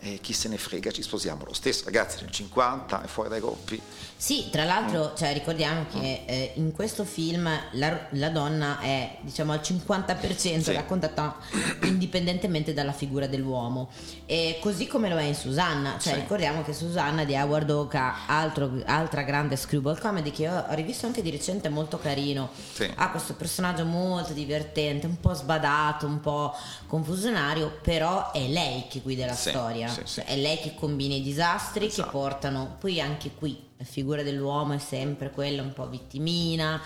[0.00, 1.84] eh, chi se ne frega ci sposiamo lo stesso.
[1.84, 3.80] Ragazzi nel 50 è fuori dai coppi.
[4.18, 9.52] Sì, tra l'altro cioè, ricordiamo che eh, in questo film la, la donna è diciamo
[9.52, 10.72] al 50% Sì.
[10.72, 11.36] raccontata
[11.82, 13.88] indipendentemente dalla figura dell'uomo.
[14.26, 16.20] E così come lo è in Susanna, cioè Sì.
[16.20, 21.22] ricordiamo che Susanna di Howard ha altro- altra grande screwball comedy che ho rivisto anche
[21.22, 22.90] di recente molto carino, Sì.
[22.94, 26.54] ha questo personaggio molto divertente, un po' sbadato, un po'
[26.86, 29.50] confusionario, però è lei che guida la Sì,
[29.88, 30.26] storia, sì, sì.
[30.26, 32.02] È lei che combina i disastri Esatto.
[32.04, 36.80] che portano, poi anche qui la figura dell'uomo è sempre quella un po' vittimina,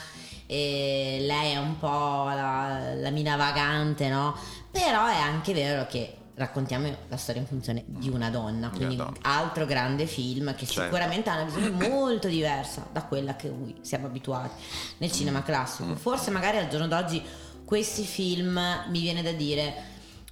[0.47, 4.37] e lei è un po' la, la mina vagante, no?
[4.71, 8.95] Però è anche vero che raccontiamo la storia in funzione di una donna, Di quindi
[8.95, 9.19] una donna.
[9.23, 10.83] altro grande film che Certo.
[10.85, 14.55] sicuramente ha una visione molto diversa da quella che cui siamo abituati
[14.99, 15.13] nel Mm.
[15.13, 15.95] cinema classico.
[15.97, 17.23] Forse magari al giorno d'oggi
[17.65, 18.59] questi film
[18.89, 19.90] mi viene da dire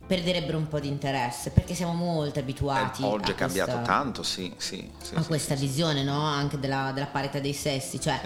[0.08, 3.92] perderebbero un po' di interesse perché siamo molto abituati Eh, oggi a è cambiato questa-
[3.92, 6.22] tanto sì sì, sì, a questa visione no?
[6.24, 8.18] anche della, della parità dei sessi cioè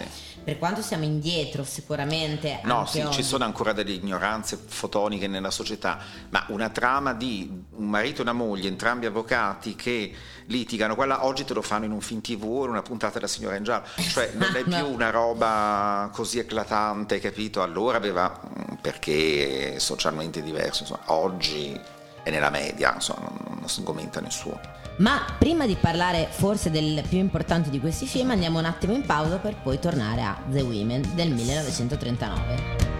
[0.42, 5.50] per quanto siamo indietro sicuramente No, sì, oggi, ci sono ancora delle ignoranze fotoniche nella
[5.50, 5.98] società,
[6.31, 10.12] ma una trama di un marito e una moglie, entrambi avvocati, che
[10.46, 13.26] litigano, quella oggi te lo fanno in un film tv o in una puntata della
[13.26, 17.62] signora in giallo, cioè non è più una roba così eclatante, capito?
[17.62, 21.81] Allora aveva, mm, perché socialmente diverso, insomma, oggi
[22.22, 24.61] è nella media, insomma, non, non si commenta nessuno.
[24.98, 29.04] ma prima di parlare forse del più importante di questi film andiamo un attimo in
[29.06, 32.91] pausa per poi tornare a The Women del 1939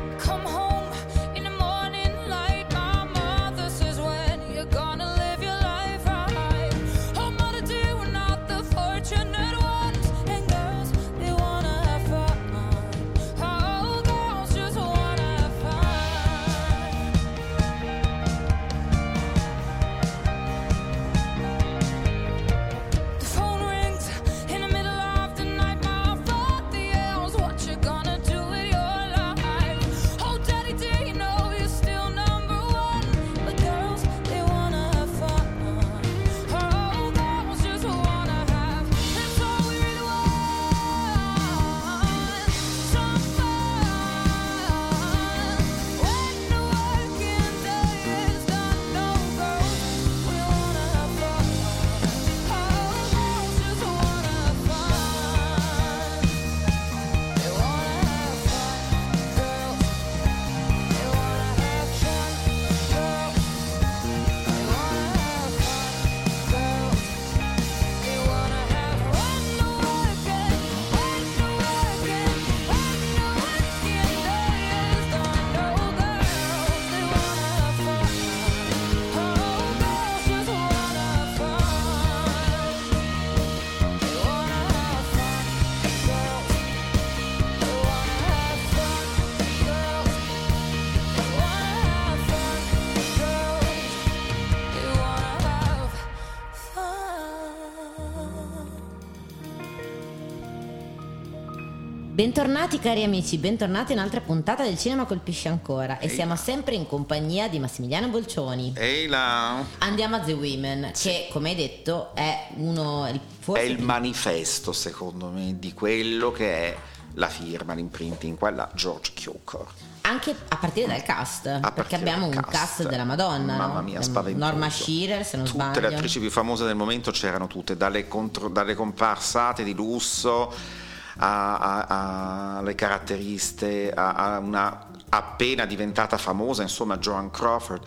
[102.23, 106.87] Bentornati cari amici, bentornati in un'altra puntata del Cinema Colpisce Ancora e siamo sempre in
[106.87, 108.73] compagnia di Massimiliano Bolcioni.
[108.77, 113.09] Ehi là, Andiamo a The Women, che come hai detto è uno...
[113.09, 116.77] il- è Forse il manifesto secondo me di quello che è
[117.15, 119.67] la firma, l'imprinting, quella George Cukor.
[120.03, 123.57] anche a partire dal cast, perché partire abbiamo un cast della Madonna.
[123.57, 123.83] Mamma no?
[123.83, 124.45] mia, Ehm, spaventoso.
[124.45, 125.89] Norma Shearer, se non Tutte sbaglio.
[125.89, 130.55] le attrici più famose del momento c'erano tutte, dalle, contro- dalle comparsate di lusso a-
[130.55, 130.82] a- a-
[131.19, 137.85] alle caratteriste, a, a una appena diventata famosa, insomma, Joan Crawford.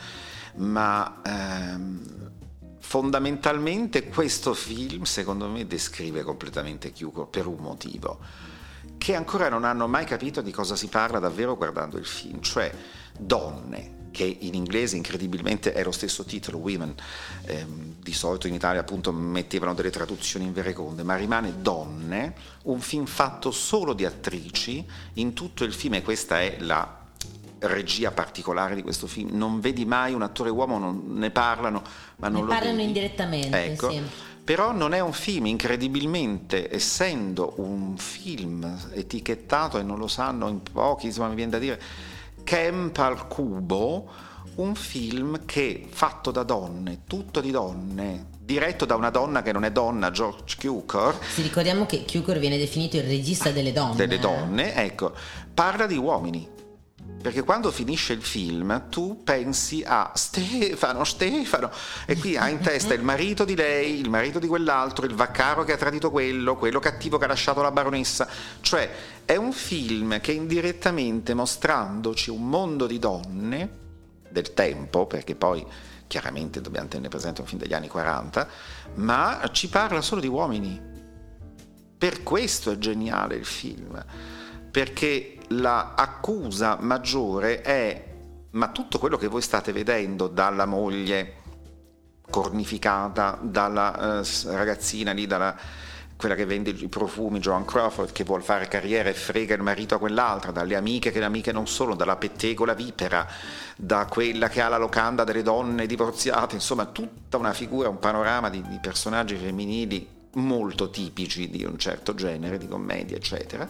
[0.58, 2.32] Ma ehm,
[2.80, 8.20] fondamentalmente questo film, secondo me, descrive completamente Cukor per un motivo
[8.98, 12.72] che ancora non hanno mai capito di cosa si parla davvero guardando il film, cioè
[13.18, 16.96] donne, che in inglese incredibilmente è lo stesso titolo, Women,
[17.46, 22.80] ehm, di solito in Italia appunto mettevano delle traduzioni in vereconde, ma rimane Donne, un
[22.80, 27.04] film fatto solo di attrici, in tutto il film e questa è la
[27.60, 31.82] regia particolare di questo film, non vedi mai un attore uomo, non ne parlano,
[32.18, 32.88] ma non Ne lo parlano vedi.
[32.88, 33.90] indirettamente, Ecco.
[33.92, 34.02] sì.
[34.46, 40.62] Però non è un film, incredibilmente, essendo un film etichettato, e non lo sanno in
[40.62, 41.82] pochi, insomma mi viene da dire,
[42.46, 44.10] camp al cubo,
[44.56, 49.66] un film che fatto da donne, tutto di donne, diretto da una donna che non
[49.66, 53.96] è donna, George Cukor, Sì, ricordiamo che Cukor viene definito il regista delle donne.
[53.96, 55.12] delle donne, ecco,
[55.54, 56.48] parla di uomini.
[57.26, 61.72] Perché quando finisce il film tu pensi a Stefano, Stefano,
[62.06, 65.64] e qui ha in testa il marito di lei, il marito di quell'altro, il vaccaro
[65.64, 68.28] che ha tradito quello, quello cattivo che ha lasciato la baronessa.
[68.62, 68.92] Cioè
[69.26, 73.70] è un film che indirettamente mostrandoci un mondo di donne
[74.30, 75.66] del tempo, perché poi
[76.06, 78.48] chiaramente dobbiamo tenere presente un film degli anni 40,
[78.98, 80.80] ma ci parla solo di uomini.
[81.98, 84.06] Per questo è geniale il film,
[84.70, 88.14] perché la accusa maggiore è
[88.52, 91.44] ma tutto quello che voi state vedendo dalla moglie
[92.30, 95.56] cornificata, dalla eh, ragazzina lì, dalla
[96.18, 99.96] quella che vende i profumi, Joan Crawford, che vuole fare carriera e frega il marito
[99.96, 103.28] a quell'altra, dalle amiche che le amiche non sono, dalla pettegola vipera,
[103.76, 108.50] da quella che ha la locanda delle donne divorziate, insomma tutta una figura, un panorama
[108.50, 113.70] di, di personaggi femminili molto tipici di un certo genere, di commedia, eccetera.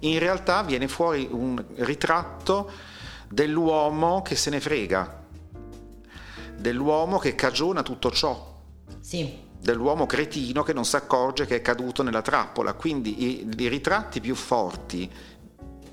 [0.00, 2.70] In realtà viene fuori un ritratto
[3.28, 5.24] dell'uomo che se ne frega,
[6.56, 8.58] dell'uomo che cagiona tutto ciò,
[9.00, 12.72] Sì, dell'uomo cretino che non si accorge che è caduto nella trappola.
[12.74, 15.10] Quindi i, i ritratti più forti,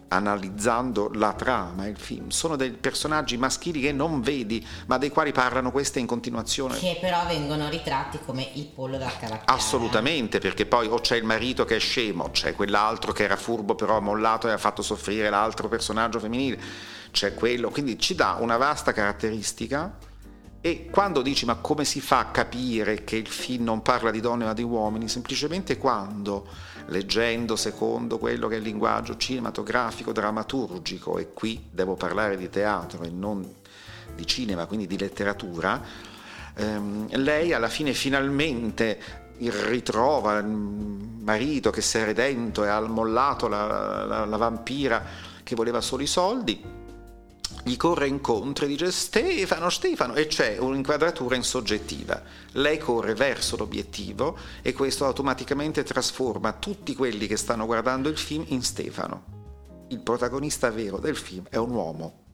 [0.09, 5.09] analizzando la trama e il film, sono dei personaggi maschili che non vedi, ma dei
[5.09, 6.77] quali parlano queste in continuazione.
[6.77, 9.43] che però vengono ritratti come il pollo da caractere.
[9.45, 13.75] Assolutamente, perché poi o c'è il marito che è scemo, c'è quell'altro che era furbo
[13.75, 16.59] però ha mollato e ha fatto soffrire l'altro personaggio femminile,
[17.11, 19.97] c'è quello, quindi ci dà una vasta caratteristica
[20.61, 24.19] e quando dici ma come si fa a capire che il film non parla di
[24.19, 25.07] donne ma di uomini?
[25.07, 26.47] Semplicemente quando,
[26.87, 33.03] leggendo secondo quello che è il linguaggio cinematografico, drammaturgico, e qui devo parlare di teatro
[33.03, 33.47] e non
[34.15, 35.81] di cinema, quindi di letteratura,
[36.55, 43.47] ehm, lei alla fine finalmente ritrova il marito che si è redento e ha mollato
[43.47, 45.03] la, la- la vampira
[45.43, 46.61] che voleva solo i soldi,
[47.63, 52.21] gli corre incontro e dice Stefano, Stefano, e c'è un'inquadratura in soggettiva.
[52.53, 58.45] Lei corre verso l'obiettivo e questo automaticamente trasforma tutti quelli che stanno guardando il film
[58.47, 59.35] in Stefano.
[59.89, 62.25] Il protagonista vero del film è un uomo.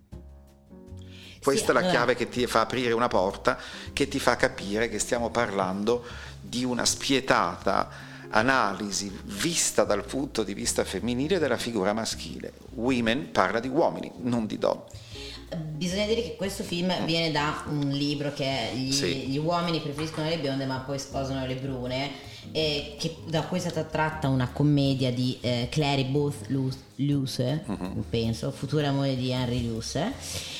[1.41, 3.57] Questa è la allora- chiave che ti fa aprire una porta,
[3.91, 6.05] che ti fa capire che stiamo parlando
[6.39, 12.53] di una spietata analisi vista dal punto di vista femminile della figura maschile.
[12.76, 15.03] Women parla di uomini, non di donne.
[15.56, 19.14] Bisogna dire che questo film viene da un libro che Gli, Sì.
[19.28, 22.10] gli uomini preferiscono le bionde ma poi sposano le brune,
[22.51, 27.64] e che- da cui è stata tratta una commedia di eh, Clary Booth Lu- Luce,
[27.66, 28.04] Mhm.
[28.10, 30.14] penso, futura moglie di Henry Luce,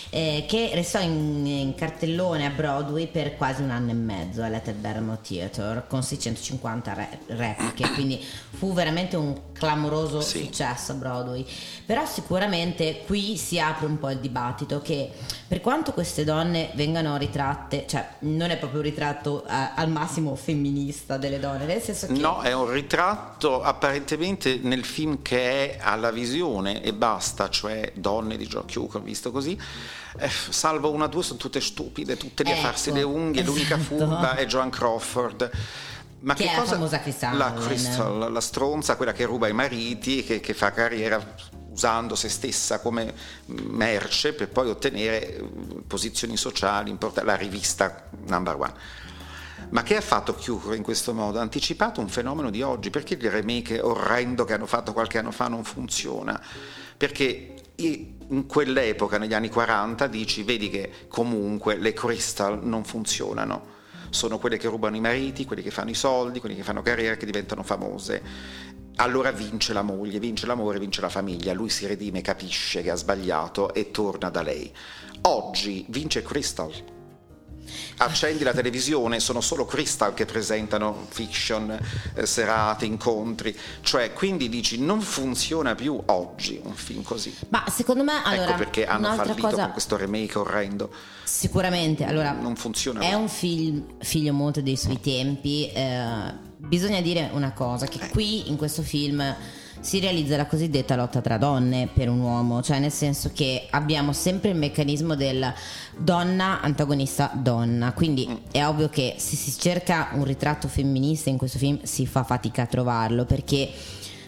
[0.10, 5.18] eh, che restò in, in cartellone a Broadway per quasi un anno e mezzo all'Ethelbermo
[5.22, 8.20] Theatre con 650 re- repliche, quindi
[8.52, 10.44] fu veramente un clamoroso Sì.
[10.44, 11.46] successo a Broadway.
[11.86, 15.10] Però sicuramente qui si apre un po' il dibattito che
[15.48, 20.36] per quanto queste donne vengano ritratte, cioè non è proprio un ritratto eh, al massimo
[20.36, 25.78] femminista delle donne, nel senso che No, è un ritratto apparentemente nel film che è
[25.82, 29.60] alla visione e basta, cioè donne di Joe Cukor, visto così.
[30.18, 33.44] Eh, salvo una o due sono tutte stupide, tutte lì a Ecco, farsi le unghie,
[33.44, 33.98] l'unica esatto.
[33.98, 35.52] furba è Joan Crawford.
[36.22, 36.74] Ma Che che è la cosa?
[36.76, 37.54] famosa Crystal La.
[37.54, 41.22] Crystal, la stronza, quella che ruba i mariti che, che fa carriera
[41.72, 43.14] usando se stessa come
[43.48, 45.44] merce per poi ottenere eh,
[45.86, 48.74] posizioni sociali importanti, la rivista number one.
[49.70, 51.40] Ma che ha fatto Cure in questo modo?
[51.40, 52.90] Ha anticipato un fenomeno di oggi.
[52.90, 56.42] Perché il remake orrendo che hanno fatto qualche anno fa non funziona?
[56.96, 63.72] Perché in quell'epoca, negli anni 40, dici, vedi che comunque le Crystal non funzionano.
[64.10, 67.16] Sono quelle che rubano i mariti, quelli che fanno i soldi, quelli che fanno carriera,
[67.16, 68.22] che diventano famose.
[68.98, 71.52] Allora vince la moglie, vince l'amore, vince la famiglia.
[71.54, 74.72] Lui si redime, capisce che ha sbagliato e torna da lei.
[75.22, 76.93] Oggi vince Crystal.
[77.98, 81.78] Accendi la televisione, sono solo Crystal che presentano fiction,
[82.16, 87.34] eh, serate, incontri, cioè quindi dici non funziona più oggi un film così.
[87.50, 90.92] Ma secondo me, allora, ecco perché hanno fallito cosa, con questo remake orrendo.
[91.24, 93.18] sicuramente, allora, Non funziona È più.
[93.20, 95.70] un film, figlio molto dei suoi tempi.
[95.72, 97.90] eh, bisogna dire una cosa: Eh.
[97.90, 99.36] che qui in questo film
[99.84, 104.14] si realizza la cosiddetta lotta tra donne per un uomo, cioè nel senso che abbiamo
[104.14, 105.54] sempre il meccanismo del
[105.98, 107.92] donna antagonista donna.
[107.92, 112.24] Quindi è ovvio che se si cerca un ritratto femminista in questo film si fa
[112.24, 113.70] fatica a trovarlo perché.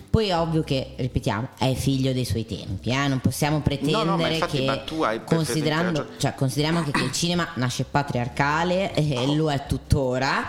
[0.09, 3.07] Poi è ovvio che, ripetiamo, è figlio dei suoi tempi, eh?
[3.09, 7.45] non possiamo pretendere No, no, ma infatti, che considerando, cioè, consideriamo anche che il cinema
[7.55, 9.33] nasce patriarcale e Oh.
[9.35, 10.45] lo è tuttora.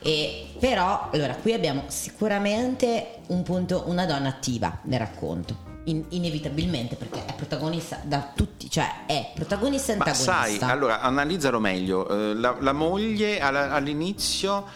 [0.00, 5.66] E però, allora, qui abbiamo sicuramente un punto, una donna attiva nel racconto.
[5.84, 10.32] In- inevitabilmente perché è protagonista da tutti, cioè è protagonista e Ma antagonista.
[10.66, 12.06] sai, allora analizzalo meglio.
[12.08, 14.66] Eh, La, la moglie all'inizio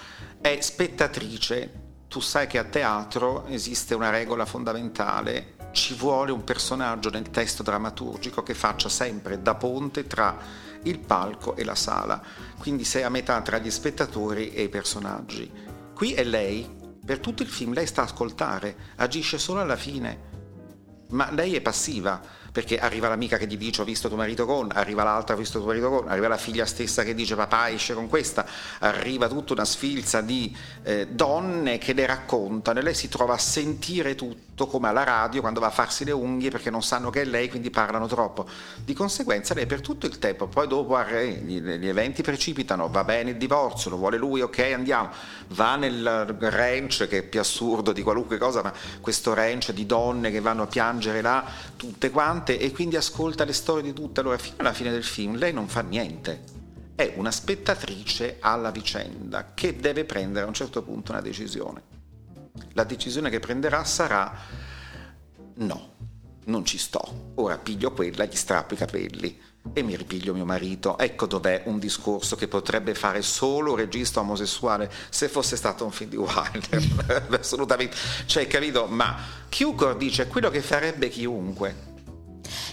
[0.41, 1.81] è spettatrice.
[2.09, 5.55] Tu sai che a teatro esiste una regola fondamentale.
[5.73, 10.37] Ci vuole un personaggio nel testo drammaturgico che faccia sempre da ponte tra
[10.85, 12.21] il palco e la sala.
[12.59, 15.62] Quindi sei a metà tra gli spettatori e i personaggi.
[16.03, 16.69] Qui è lei,
[17.07, 20.19] per tutto il film lei sta a ascoltare, agisce solo alla fine.
[21.11, 24.69] Ma lei è passiva, perché arriva l'amica che gli dice ho visto tuo marito con,
[24.73, 27.95] arriva l'altra ho visto tuo marito con, arriva la figlia stessa che dice papà esce
[27.95, 28.45] con questa,
[28.81, 33.39] arriva tutta una sfilza di eh, donne che le raccontano e lei si trova a
[33.39, 37.23] sentire tutto come alla radio quando va a farsi le unghie perché non sanno che
[37.23, 38.47] è lei, quindi parlano troppo.
[38.85, 43.31] Di conseguenza lei per tutto il tempo, poi dopo gli, gli eventi precipitano, va bene
[43.31, 45.11] il divorzio, lo vuole lui, ok andiamo,
[45.49, 50.31] va nel ranch che è più assurdo di qualunque cosa, ma questo ranch di donne
[50.31, 51.45] che vanno a piangere là,
[51.77, 54.21] tutte quante, e quindi ascolta le storie di tutte.
[54.21, 56.61] Allora, fino alla fine del film, lei non fa niente.
[56.95, 61.92] È una spettatrice alla vicenda che deve prendere a un certo punto una decisione.
[62.75, 64.35] La decisione che prenderà sarà
[65.55, 65.91] no,
[66.45, 67.33] non ci sto.
[67.37, 69.41] Ora piglio quella, gli strappo i capelli
[69.73, 70.99] e mi ripiglio mio marito.
[70.99, 75.93] Ecco dov'è un discorso che potrebbe fare solo un regista omosessuale se fosse stato un
[75.93, 77.27] film di Wilder.
[77.39, 77.97] Assolutamente.
[78.27, 78.87] Cioè, capito?
[78.87, 79.17] Ma
[79.49, 81.91] Cukor dice quello che farebbe chiunque.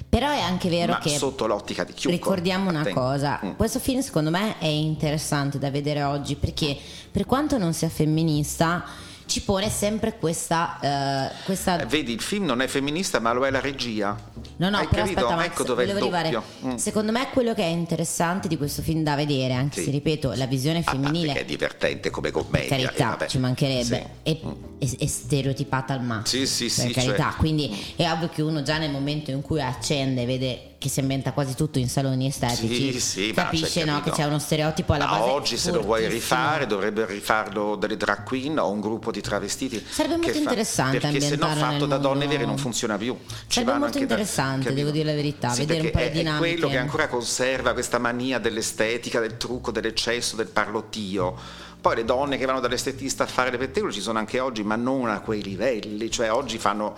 [0.10, 2.12] Però è anche vero ma che sotto l'ottica di Cukor.
[2.12, 2.98] Ricordiamo una Attenti.
[3.00, 3.52] cosa, Mm.
[3.52, 6.76] questo film secondo me è interessante da vedere oggi perché
[7.12, 8.84] per quanto non sia femminista
[9.30, 10.80] ci pone sempre questa...
[10.82, 14.18] eh, questa Eh, Vedi, il film non è femminista, ma lo è la regia.
[14.58, 15.26] No, no, Hai però capito?
[15.28, 16.44] aspetta, ecco se- dove è il volevo arrivare.
[16.66, 16.76] Mm.
[16.76, 19.86] Secondo me quello che è interessante di questo film da vedere, anche Sì.
[19.86, 22.68] se ripeto, la visione A parte femminile che è divertente come commedia.
[22.76, 24.32] per carità, eh, ci mancherebbe, Sì.
[24.32, 24.40] è,
[24.80, 26.46] è- è stereotipata al massimo.
[26.46, 27.24] Sì, sì, per sì, carità.
[27.30, 31.02] cioè- Quindi è ovvio che uno già nel momento in cui accende, vede che si
[31.02, 34.94] inventa quasi tutto in saloni estetici, Sì, sì, capisce c'è no, che c'è uno stereotipo
[34.94, 35.30] alla Ma base.
[35.30, 39.86] oggi se lo vuoi rifare dovrebbe rifarlo delle drag queen o un gruppo di travestiti.
[39.88, 43.14] Sarebbe molto fa- interessante Perché se no fatto da donne vere non funziona più.
[43.26, 44.80] Ci Sarebbe molto anche da- interessante, capito?
[44.80, 46.54] devo dire la verità, Sì, vedere un po' le è- È dinamiche.
[46.54, 51.68] quello che ancora conserva questa mania dell'estetica, del trucco, dell'eccesso, del parlottio.
[51.82, 54.76] Poi le donne che vanno dall'estetista a fare le pettegole ci sono anche oggi, ma
[54.76, 56.10] non a quei livelli.
[56.12, 56.94] Cioè oggi fanno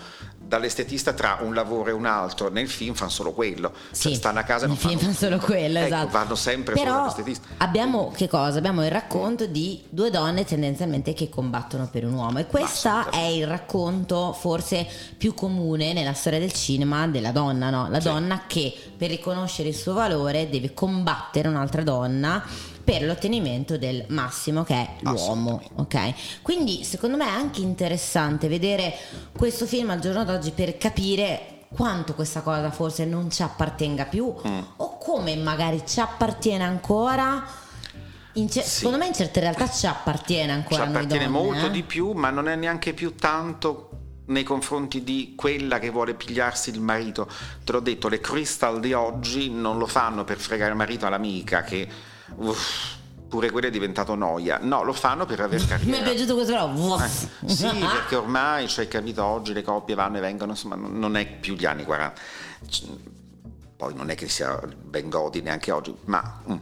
[0.51, 2.49] dall'estetista tra un lavoro e un altro.
[2.49, 3.71] Nel film fanno solo quello.
[3.71, 6.09] Cioè Sì, stanno a casa e non fanno fanno solo quello, Ecco, esatto.
[6.09, 7.47] vanno sempre solo Però dall'estetista.
[7.59, 8.57] abbiamo che cosa?
[8.57, 13.17] Abbiamo il racconto di due donne tendenzialmente che combattono per un uomo e questo assolutamente.
[13.27, 14.85] è il racconto forse
[15.17, 17.87] più comune nella storia del cinema della donna, no?
[17.89, 18.07] La Sì.
[18.09, 22.43] donna che per riconoscere il suo valore deve combattere un'altra donna
[22.91, 26.41] per l'ottenimento del massimo che è l'uomo, ok?
[26.41, 28.93] Quindi secondo me è anche interessante vedere
[29.31, 34.25] questo film al giorno d'oggi per capire quanto questa cosa forse non ci appartenga più
[34.45, 34.59] Mm.
[34.75, 37.41] o come magari ci appartiene ancora.
[38.33, 38.61] Ce- Sì.
[38.61, 41.71] Secondo me in certe realtà ci appartiene ci ancora noi appartiene donne, molto eh.
[41.71, 43.89] di più, ma non è neanche più tanto
[44.25, 47.29] nei confronti di quella che vuole pigliarsi il marito.
[47.63, 51.63] Te l'ho detto, le crystal di oggi non lo fanno per fregare il marito all'amica
[51.63, 51.87] che
[52.35, 52.95] uff,
[53.27, 54.59] pure quello è diventato noia.
[54.61, 56.03] No, lo fanno per aver Mi è carriera.
[56.03, 56.99] piaciuto questo però.
[57.03, 61.15] Eh, sì, perché ormai, cioè, capito, oggi le coppie vanno e vengono, insomma, non non
[61.17, 62.21] è più gli anni 40.
[63.81, 66.55] Poi non è che sia ben godi neanche oggi, ma mm.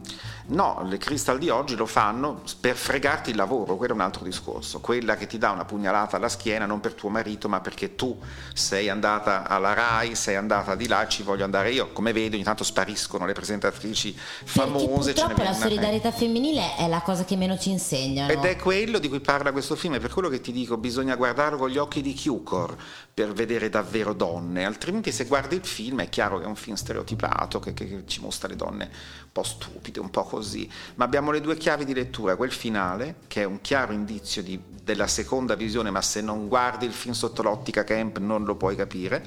[0.46, 4.24] no, le Crystal di oggi lo fanno per fregarti il lavoro, quello è un altro
[4.24, 4.80] discorso.
[4.80, 8.18] Quella che ti dà una pugnalata alla schiena non per tuo marito, ma perché tu
[8.54, 11.92] sei andata alla RAI, sei andata di là, ci voglio andare io.
[11.92, 15.12] Come vedi, ogni tanto spariscono le presentatrici famose.
[15.12, 18.32] Perché purtroppo la solidarietà femminile è la cosa che meno ci insegnano.
[18.32, 21.16] ed è quello di cui parla questo film, è per quello che ti dico, bisogna
[21.16, 22.76] guardarlo con gli occhi di Cukor
[23.12, 26.76] per vedere davvero donne, altrimenti se guardi il film è chiaro che è un film
[27.10, 31.30] stereotipato, che, che- ci mostra le donne un po' stupide, un po' così, ma abbiamo
[31.30, 35.54] le due chiavi di lettura, quel finale, che è un chiaro indizio di- della seconda
[35.54, 39.24] visione, ma se non guardi il film sotto l'ottica camp non lo puoi capire,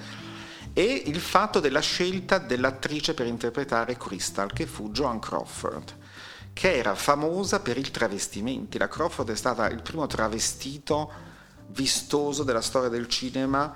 [0.73, 6.01] e il fatto della scelta dell'attrice per interpretare Crystal, che fu Joan Crawford
[6.53, 8.77] che era famosa per il travestimenti.
[8.77, 11.11] La Crawford è stata il primo travestito
[11.69, 13.73] vistoso della storia del cinema,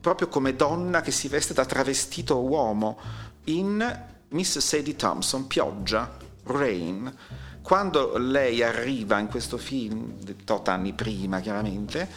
[0.00, 2.98] proprio come donna che si veste da travestito uomo
[3.44, 7.14] in Miss Sadie Thompson, Pioggia, Rain.
[7.62, 12.08] Quando lei arriva in questo film, tot anni prima chiaramente,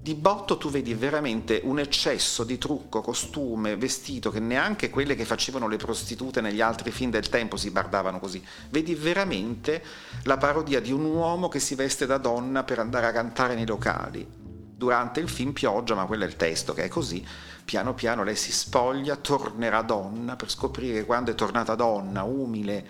[0.00, 5.24] di botto tu vedi veramente un eccesso di trucco, costume, vestito che neanche quelle che
[5.24, 8.42] facevano le prostitute negli altri film del tempo si bardavano così.
[8.70, 9.82] Vedi veramente
[10.22, 13.66] la parodia di un uomo che si veste da donna per andare a cantare nei
[13.66, 14.45] locali.
[14.76, 17.26] Durante il film Pioggia, ma quello è il testo che è così,
[17.64, 22.86] piano piano lei si spoglia, tornerà donna per scoprire quando è tornata donna, umile,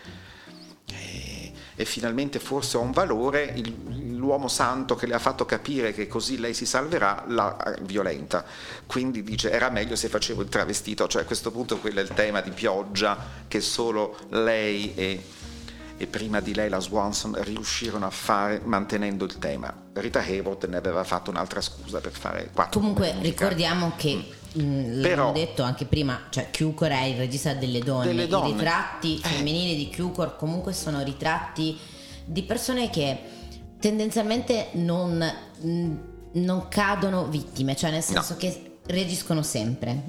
[0.91, 5.93] e, e finalmente forse ha un valore, il- l'uomo santo che le ha fatto capire
[5.93, 8.45] che così lei si salverà, la eh, violenta.
[8.85, 12.09] Quindi dice era meglio se facevo il travestito, cioè a questo punto quello è il
[12.09, 13.17] tema di pioggia
[13.47, 15.23] che solo lei e,
[15.99, 19.73] e prima di lei la Swanson riuscirono a fare mantenendo il tema.
[19.95, 24.23] Rita Hayworth ne aveva fatto un'altra scusa per fare quattro Comunque ricordiamo che
[24.53, 28.07] Però- l'abbiamo detto anche prima, cioè Cukor è il regista delle donne.
[28.07, 28.49] Delle donne.
[28.49, 29.29] I ritratti Eh.
[29.29, 31.79] femminili di Cukor comunque sono ritratti
[32.25, 33.19] di persone che
[33.81, 35.19] tendenzialmente non,
[35.61, 35.93] mh,
[36.33, 40.03] non cadono vittime, cioè nel senso che reagiscono sempre.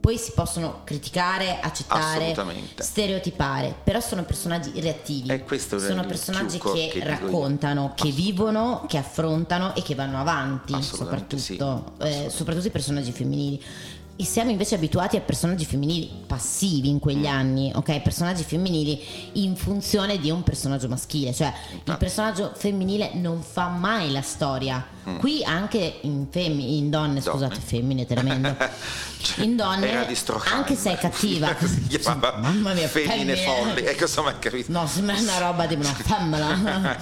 [0.00, 2.34] Poi si possono criticare, accettare,
[2.76, 5.28] stereotipare, però sono personaggi reattivi.
[5.30, 11.38] E sono personaggi che, che raccontano, che vivono, che affrontano e che vanno avanti, soprattutto,
[11.38, 11.56] sì,
[11.98, 13.62] eh, soprattutto i personaggi femminili.
[14.20, 17.32] E siamo invece abituati a personaggi femminili passivi in quegli Mm.
[17.32, 18.02] anni, ok?
[18.02, 19.00] Personaggi femminili
[19.34, 21.50] in funzione di un personaggio maschile, cioè
[21.84, 24.86] il personaggio femminile non fa mai la storia.
[25.18, 27.22] Qui anche in, femmi- in donne, Mm.
[27.22, 27.46] Donne.
[27.46, 28.54] scusate, femmine, tremendo.
[29.22, 30.06] Cioè, In donne,
[30.52, 31.54] anche se è cattiva,
[31.88, 33.36] chiamava mamma mia, Femmine femmine.
[33.36, 33.84] folli.
[33.86, 34.70] Ecco, insomma, capito?
[34.72, 36.98] No, sembra una roba di una femmina.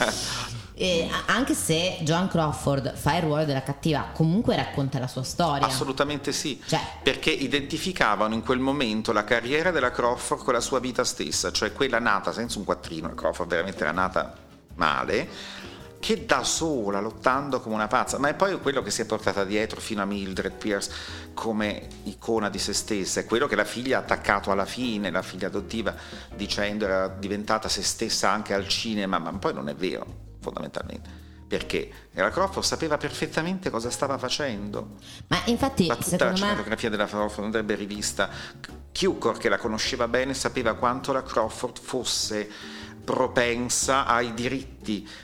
[0.81, 5.67] E anche se Joan Crawford fa il ruolo della cattiva, comunque racconta la sua storia.
[5.67, 10.79] Assolutamente sì, Cioè- perché identificavano in quel momento la carriera della Crawford con la sua
[10.79, 14.33] vita stessa, cioè quella nata senza un quattrino, la Crawford veramente era nata
[14.77, 15.29] male,
[15.99, 19.43] che da sola, lottando come una pazza, ma è poi quello che si è portata
[19.43, 20.93] dietro fino a Mildred Pierce
[21.35, 25.23] come icona di se stessa, è quello che la figlia ha attaccato alla fine, la
[25.23, 25.93] figlia adottiva,
[26.37, 31.27] dicendo era diventata se stessa anche al cinema, ma poi non è vero, fondamentalmente.
[31.49, 34.97] Perché la Crawford sapeva perfettamente cosa stava facendo,
[35.29, 38.29] Ma infatti, ma tutta la secondo me, cinematografia della Crawford andrebbe rivista.
[38.93, 42.51] Cukor, che la conosceva bene, sapeva quanto la Crawford fosse
[43.03, 44.78] propensa ai diritti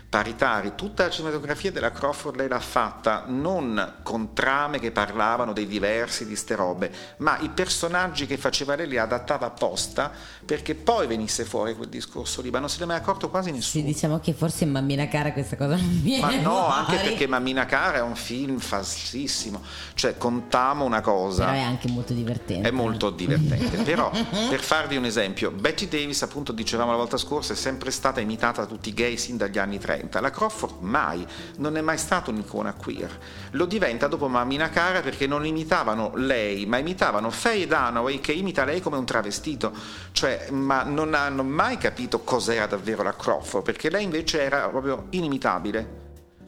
[0.09, 0.73] paritari.
[0.75, 6.27] Tutta la cinematografia della Crawford lei l'ha fatta non con trame che parlavano dei diversi
[6.27, 10.11] di ste robe, ma i personaggi che faceva lei li adattava apposta
[10.45, 13.49] perché poi venisse fuori quel discorso lì, ma non se ne è mai accorto quasi
[13.49, 13.85] sì, nessuno.
[13.85, 17.09] diciamo che forse in Bambina Cara questa cosa non viene Ma no, anche fuori.
[17.09, 19.63] perché Mammina Cara è un film falsissimo.
[19.95, 21.45] Cioè, contiamo una cosa.
[21.45, 22.69] Però è anche molto divertente.
[22.69, 27.53] È molto divertente, però per farvi un esempio, Betty Davis, appunto dicevamo la volta scorsa,
[27.53, 30.21] è sempre stata imitata da tutti i gay sin dagli anni 30.
[30.21, 31.27] La Crawford mai,
[31.59, 33.19] non è mai stata un'icona queer.
[33.53, 38.65] Lo diventa dopo Mammina Cara perché non imitavano lei, ma imitavano Faye Dunaway che imita
[38.65, 39.73] lei come un travestito.
[40.13, 45.07] Cioè, ma non hanno mai capito cos'era davvero la Crawford, perché lei invece era proprio
[45.11, 46.03] inimitabile.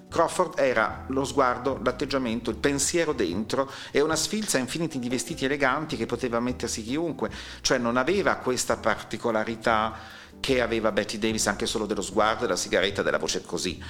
[0.08, 5.96] Crawford era lo sguardo, l'atteggiamento, il pensiero dentro e una sfilza infiniti di vestiti eleganti
[5.96, 7.30] che poteva mettersi chiunque,
[7.60, 9.92] cioè non aveva questa particolarità
[10.40, 13.82] che aveva Betty Davis anche solo dello sguardo, della sigaretta, della voce così.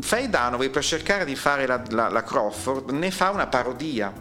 [0.00, 4.12] Faye Dunaway per cercare di fare la, la- la Crawford ne fa una parodia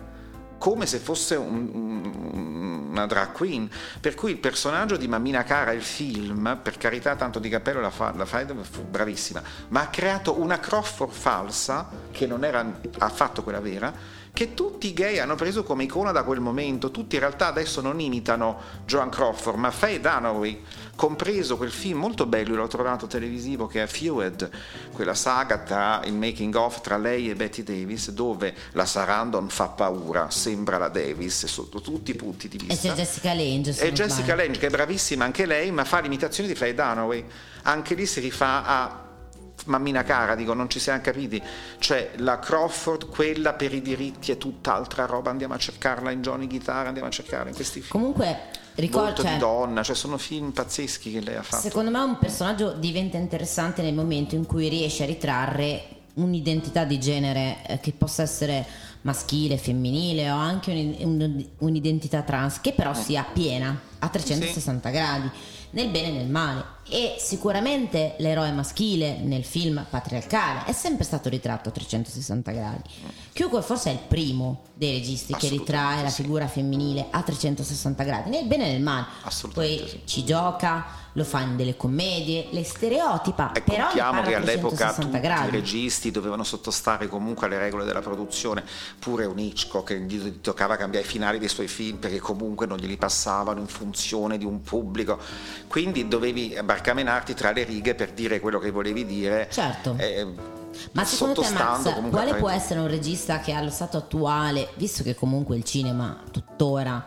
[0.58, 5.72] come se fosse un, un- una drag queen, per cui il personaggio di Mammina Cara,
[5.72, 9.88] il film, per carità tanto di cappello la fa, la fa fu bravissima, ma ha
[9.88, 13.94] creato una Crawford falsa, che non era affatto quella vera,
[14.34, 17.82] che tutti i gay hanno preso come icona da quel momento, tutti in realtà adesso
[17.82, 20.62] non imitano Joan Crawford, ma Faye Dunaway,
[21.02, 24.48] compreso quel film molto bello, l'ho trovato televisivo, che è Feud,
[24.92, 29.70] quella saga tra il making of tra lei e Betty Davis, dove la Sarandon fa
[29.70, 32.90] paura, sembra la Davis sotto tutti i punti di E vista.
[32.90, 33.76] c'è Jessica Lange.
[33.80, 34.36] E Jessica.
[34.36, 37.26] Lange, che è bravissima anche lei, ma fa l'imitazione di Faye Dunaway.
[37.64, 39.11] Anche lì si rifà a
[39.66, 41.42] Mammina cara, dico, non ci siamo capiti.
[41.80, 45.30] Cioè, la Crawford, quella per i diritti è tutt'altra roba.
[45.30, 47.92] Andiamo a cercarla in Johnny Guitar, andiamo a cercarla in questi film.
[47.92, 48.38] Comunque,
[48.76, 51.62] ricordo, cioè, di donna, cioè sono film pazzeschi che lei ha fatto.
[51.62, 55.84] secondo me un personaggio diventa interessante nel momento in cui riesce a ritrarre
[56.14, 58.66] un'identità di genere eh, che possa essere
[59.02, 65.30] maschile, femminile o anche un- un- un'identità trans che però sia piena a 360 gradi
[65.72, 71.30] nel bene e nel male e sicuramente l'eroe maschile nel film patriarcale è sempre stato
[71.30, 72.90] ritratto a 360 gradi.
[73.34, 78.30] Cukor forse è il primo dei registi che ritrae la figura femminile a 360 gradi
[78.30, 79.06] nel bene e nel male.
[79.24, 80.02] Assolutamente poi sì.
[80.06, 85.02] ci gioca lo fa in delle commedie le stereotipa E però parla che all'epoca 360
[85.02, 85.50] tutti i gradi.
[85.52, 88.64] registi dovevano sottostare comunque alle regole della produzione,
[89.00, 92.78] pure un Hitchcock che gli toccava cambiare i finali dei suoi film perché comunque non
[92.78, 95.20] glieli passavano in funzione di un pubblico,
[95.68, 99.48] quindi dovevi barcamenarti tra le righe per dire quello che volevi dire.
[99.50, 99.96] Certo.
[99.98, 100.28] eh,
[100.94, 105.14] Ma secondo te Max, quale può essere un regista che allo stato attuale, visto che
[105.14, 107.06] comunque il cinema tuttora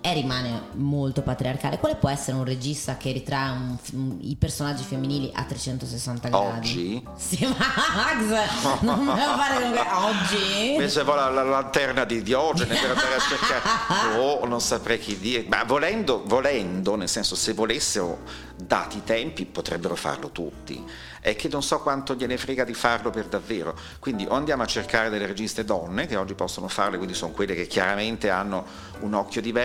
[0.00, 4.82] è, rimane molto patriarcale, quale può essere un regista che ritrae un- un- i personaggi
[4.84, 6.56] femminili a 360 gradi?
[6.58, 7.06] Oggi?
[7.18, 10.70] Sì, ma Max, non me lo fare con que- oggi?
[10.72, 15.18] Invece va la, la lanterna di Diogene per andare a cercare, oh, non saprei chi
[15.18, 20.84] dire, ma volendo, volendo, nel senso se volessero dati i tempi potrebbero farlo tutti,
[21.20, 24.66] è che non so quanto gliene frega di farlo per davvero, quindi o andiamo a
[24.66, 28.64] cercare delle registe donne che oggi possono farle, quindi sono quelle che chiaramente hanno
[29.00, 29.57] un occhio diverso,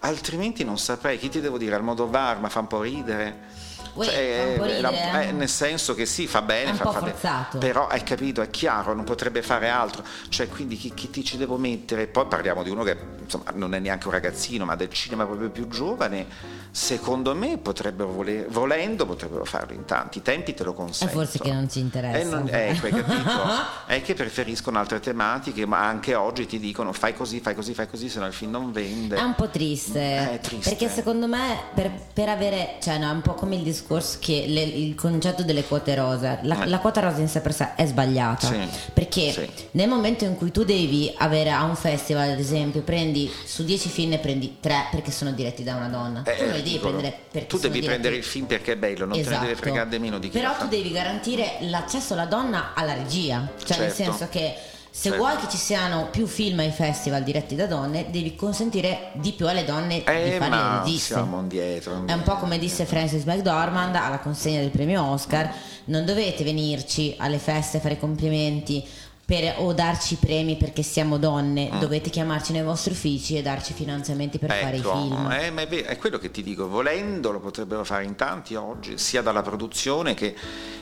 [0.00, 3.70] altrimenti non saprei, chi ti devo dire, al modo VAR, ma fa un po' ridere.
[3.94, 5.28] Uè, Cioè, un po' eh, la- ridere, eh?
[5.28, 7.14] eh, nel senso che sì, fa bene, fa, fa bene,
[7.58, 10.02] però hai capito, è chiaro, non potrebbe fare altro.
[10.30, 12.06] Cioè, quindi chi, chi ti ci devo mettere?
[12.06, 15.50] Poi parliamo di uno che insomma, non è neanche un ragazzino, ma del cinema proprio
[15.50, 16.26] più giovane.
[16.70, 20.18] Secondo me potrebbero voler- volendo, potrebbero farlo in tanti.
[20.18, 21.20] I tempi te lo consentono.
[21.20, 22.18] forse che non ci interessa.
[22.18, 23.42] Eh, non- capito?
[23.86, 27.88] è che preferiscono altre tematiche, ma anche oggi ti dicono fai così, fai così, fai
[27.90, 29.16] così, se no il film non vende.
[29.16, 30.70] È un po' triste, Eh, È triste.
[30.70, 33.80] perché secondo me per, per avere, cioè no, è un po' come il discorso
[34.18, 36.66] che le- il concetto delle quote rosa, la, Eh.
[36.66, 38.56] la quota rosa in sé per sé è sbagliata, Sì.
[38.92, 39.48] perché Sì.
[39.72, 43.88] nel momento in cui tu devi avere a un festival ad esempio, prendi su 10
[43.88, 46.78] film ne prendi 3 perché sono diretti da una donna, Eh, tu non li devi
[46.78, 49.44] prendere perché Tu devi diretti- prendere il film perché è bello, non te ne deve
[49.46, 49.56] Esatto.
[49.56, 53.92] fregare nemmeno di chi Però tu devi garantire l'accesso alla donna alla regia, cioè nel
[53.92, 53.94] Certo.
[54.12, 54.54] senso che
[54.94, 55.16] se Certo.
[55.24, 59.48] vuoi che ci siano più film ai festival diretti da donne, devi consentire di più
[59.48, 61.14] alle donne di Eh, fare le registe.
[61.14, 62.02] siamo indietro.
[62.04, 65.50] È un po' come disse Francis McDormand alla consegna del premio Oscar,
[65.86, 68.84] non dovete venirci alle feste a fare complimenti
[69.24, 71.78] per- o darci premi perché siamo donne, Mm.
[71.78, 75.30] dovete chiamarci nei vostri uffici e darci finanziamenti per fare i Ecco, film.
[75.30, 78.56] eh, ma è, vero, è quello che ti dico, volendo lo potrebbero fare in tanti
[78.56, 80.34] oggi, sia dalla produzione che,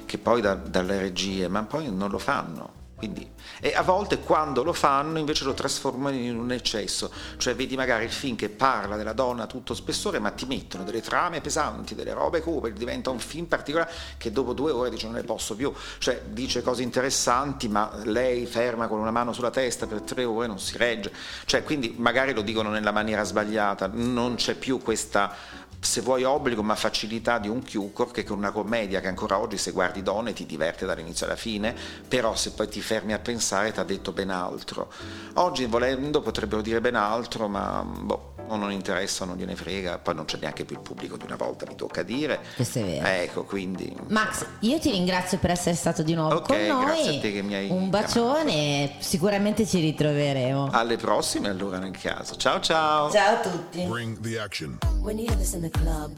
[0.05, 2.79] che poi da- dalle regie, ma poi non lo fanno.
[3.01, 3.27] Quindi,
[3.61, 8.05] e a volte quando lo fanno invece lo trasformano in un eccesso, cioè vedi magari
[8.05, 12.13] il film che parla della donna tutto spessore, ma ti mettono delle trame pesanti, delle
[12.13, 15.73] robe cupe, diventa un film particolare che dopo due ore dice non ne posso più,
[15.97, 20.47] cioè dice cose interessanti, ma lei ferma con una mano sulla testa per tre ore
[20.47, 21.11] non si regge,
[21.47, 25.35] cioè quindi magari lo dicono nella maniera sbagliata, non c'è più questa
[25.81, 29.57] se vuoi obbligo ma facilità di un Cukor che con una commedia che ancora oggi
[29.57, 31.75] se guardi donne ti diverte dall'inizio alla fine
[32.07, 34.93] però se poi ti fermi a pensare ti ha detto ben altro.
[35.35, 39.99] Oggi volendo potrebbero dire ben altro ma boh, o non interessa o non gliene frega
[39.99, 42.85] poi non c'è neanche più il pubblico di una volta mi tocca dire Questo è
[42.85, 43.07] vero.
[43.07, 46.85] ecco quindi Max, io ti ringrazio per essere stato di nuovo Ok, con noi.
[46.85, 50.69] grazie a te che mi hai Un bacione, sicuramente ci ritroveremo.
[50.73, 53.83] alle prossime allora nel caso ciao ciao Ciao a tutti.
[53.85, 54.79] Bring the action.
[55.01, 56.13] When you this in the club,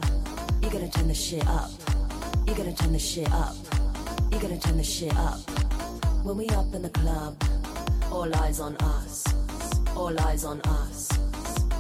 [0.61, 1.71] you gotta turn the shit up.
[2.47, 3.55] You gotta turn the shit up.
[4.31, 5.39] You gotta turn the shit up.
[6.25, 7.35] When we up in the club,
[8.11, 9.23] all eyes on us.
[9.95, 11.09] All eyes on us.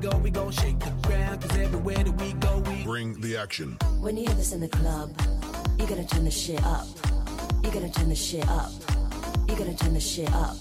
[0.00, 1.42] Here we go, we gon' shake the ground.
[1.42, 3.76] Cause everywhere that we go, we Bring the Action.
[4.00, 5.10] When you hear this in the club,
[5.78, 6.86] you gotta turn the shit up.
[7.62, 8.70] You gotta turn the shit up.
[9.46, 10.56] You gotta turn the shit up.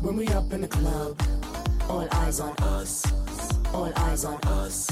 [0.00, 1.20] When we up in the club,
[1.88, 3.04] all eyes on us.
[3.74, 4.88] All eyes on us.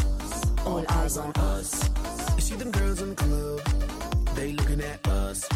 [0.66, 1.88] All eyes on us.
[2.34, 3.60] You see them girls in the club,
[4.34, 5.46] they looking at us.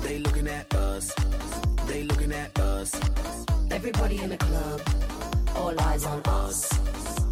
[0.00, 1.12] They looking at us.
[1.86, 2.98] They looking at us.
[3.70, 4.80] Everybody in the club,
[5.54, 7.21] all eyes on us.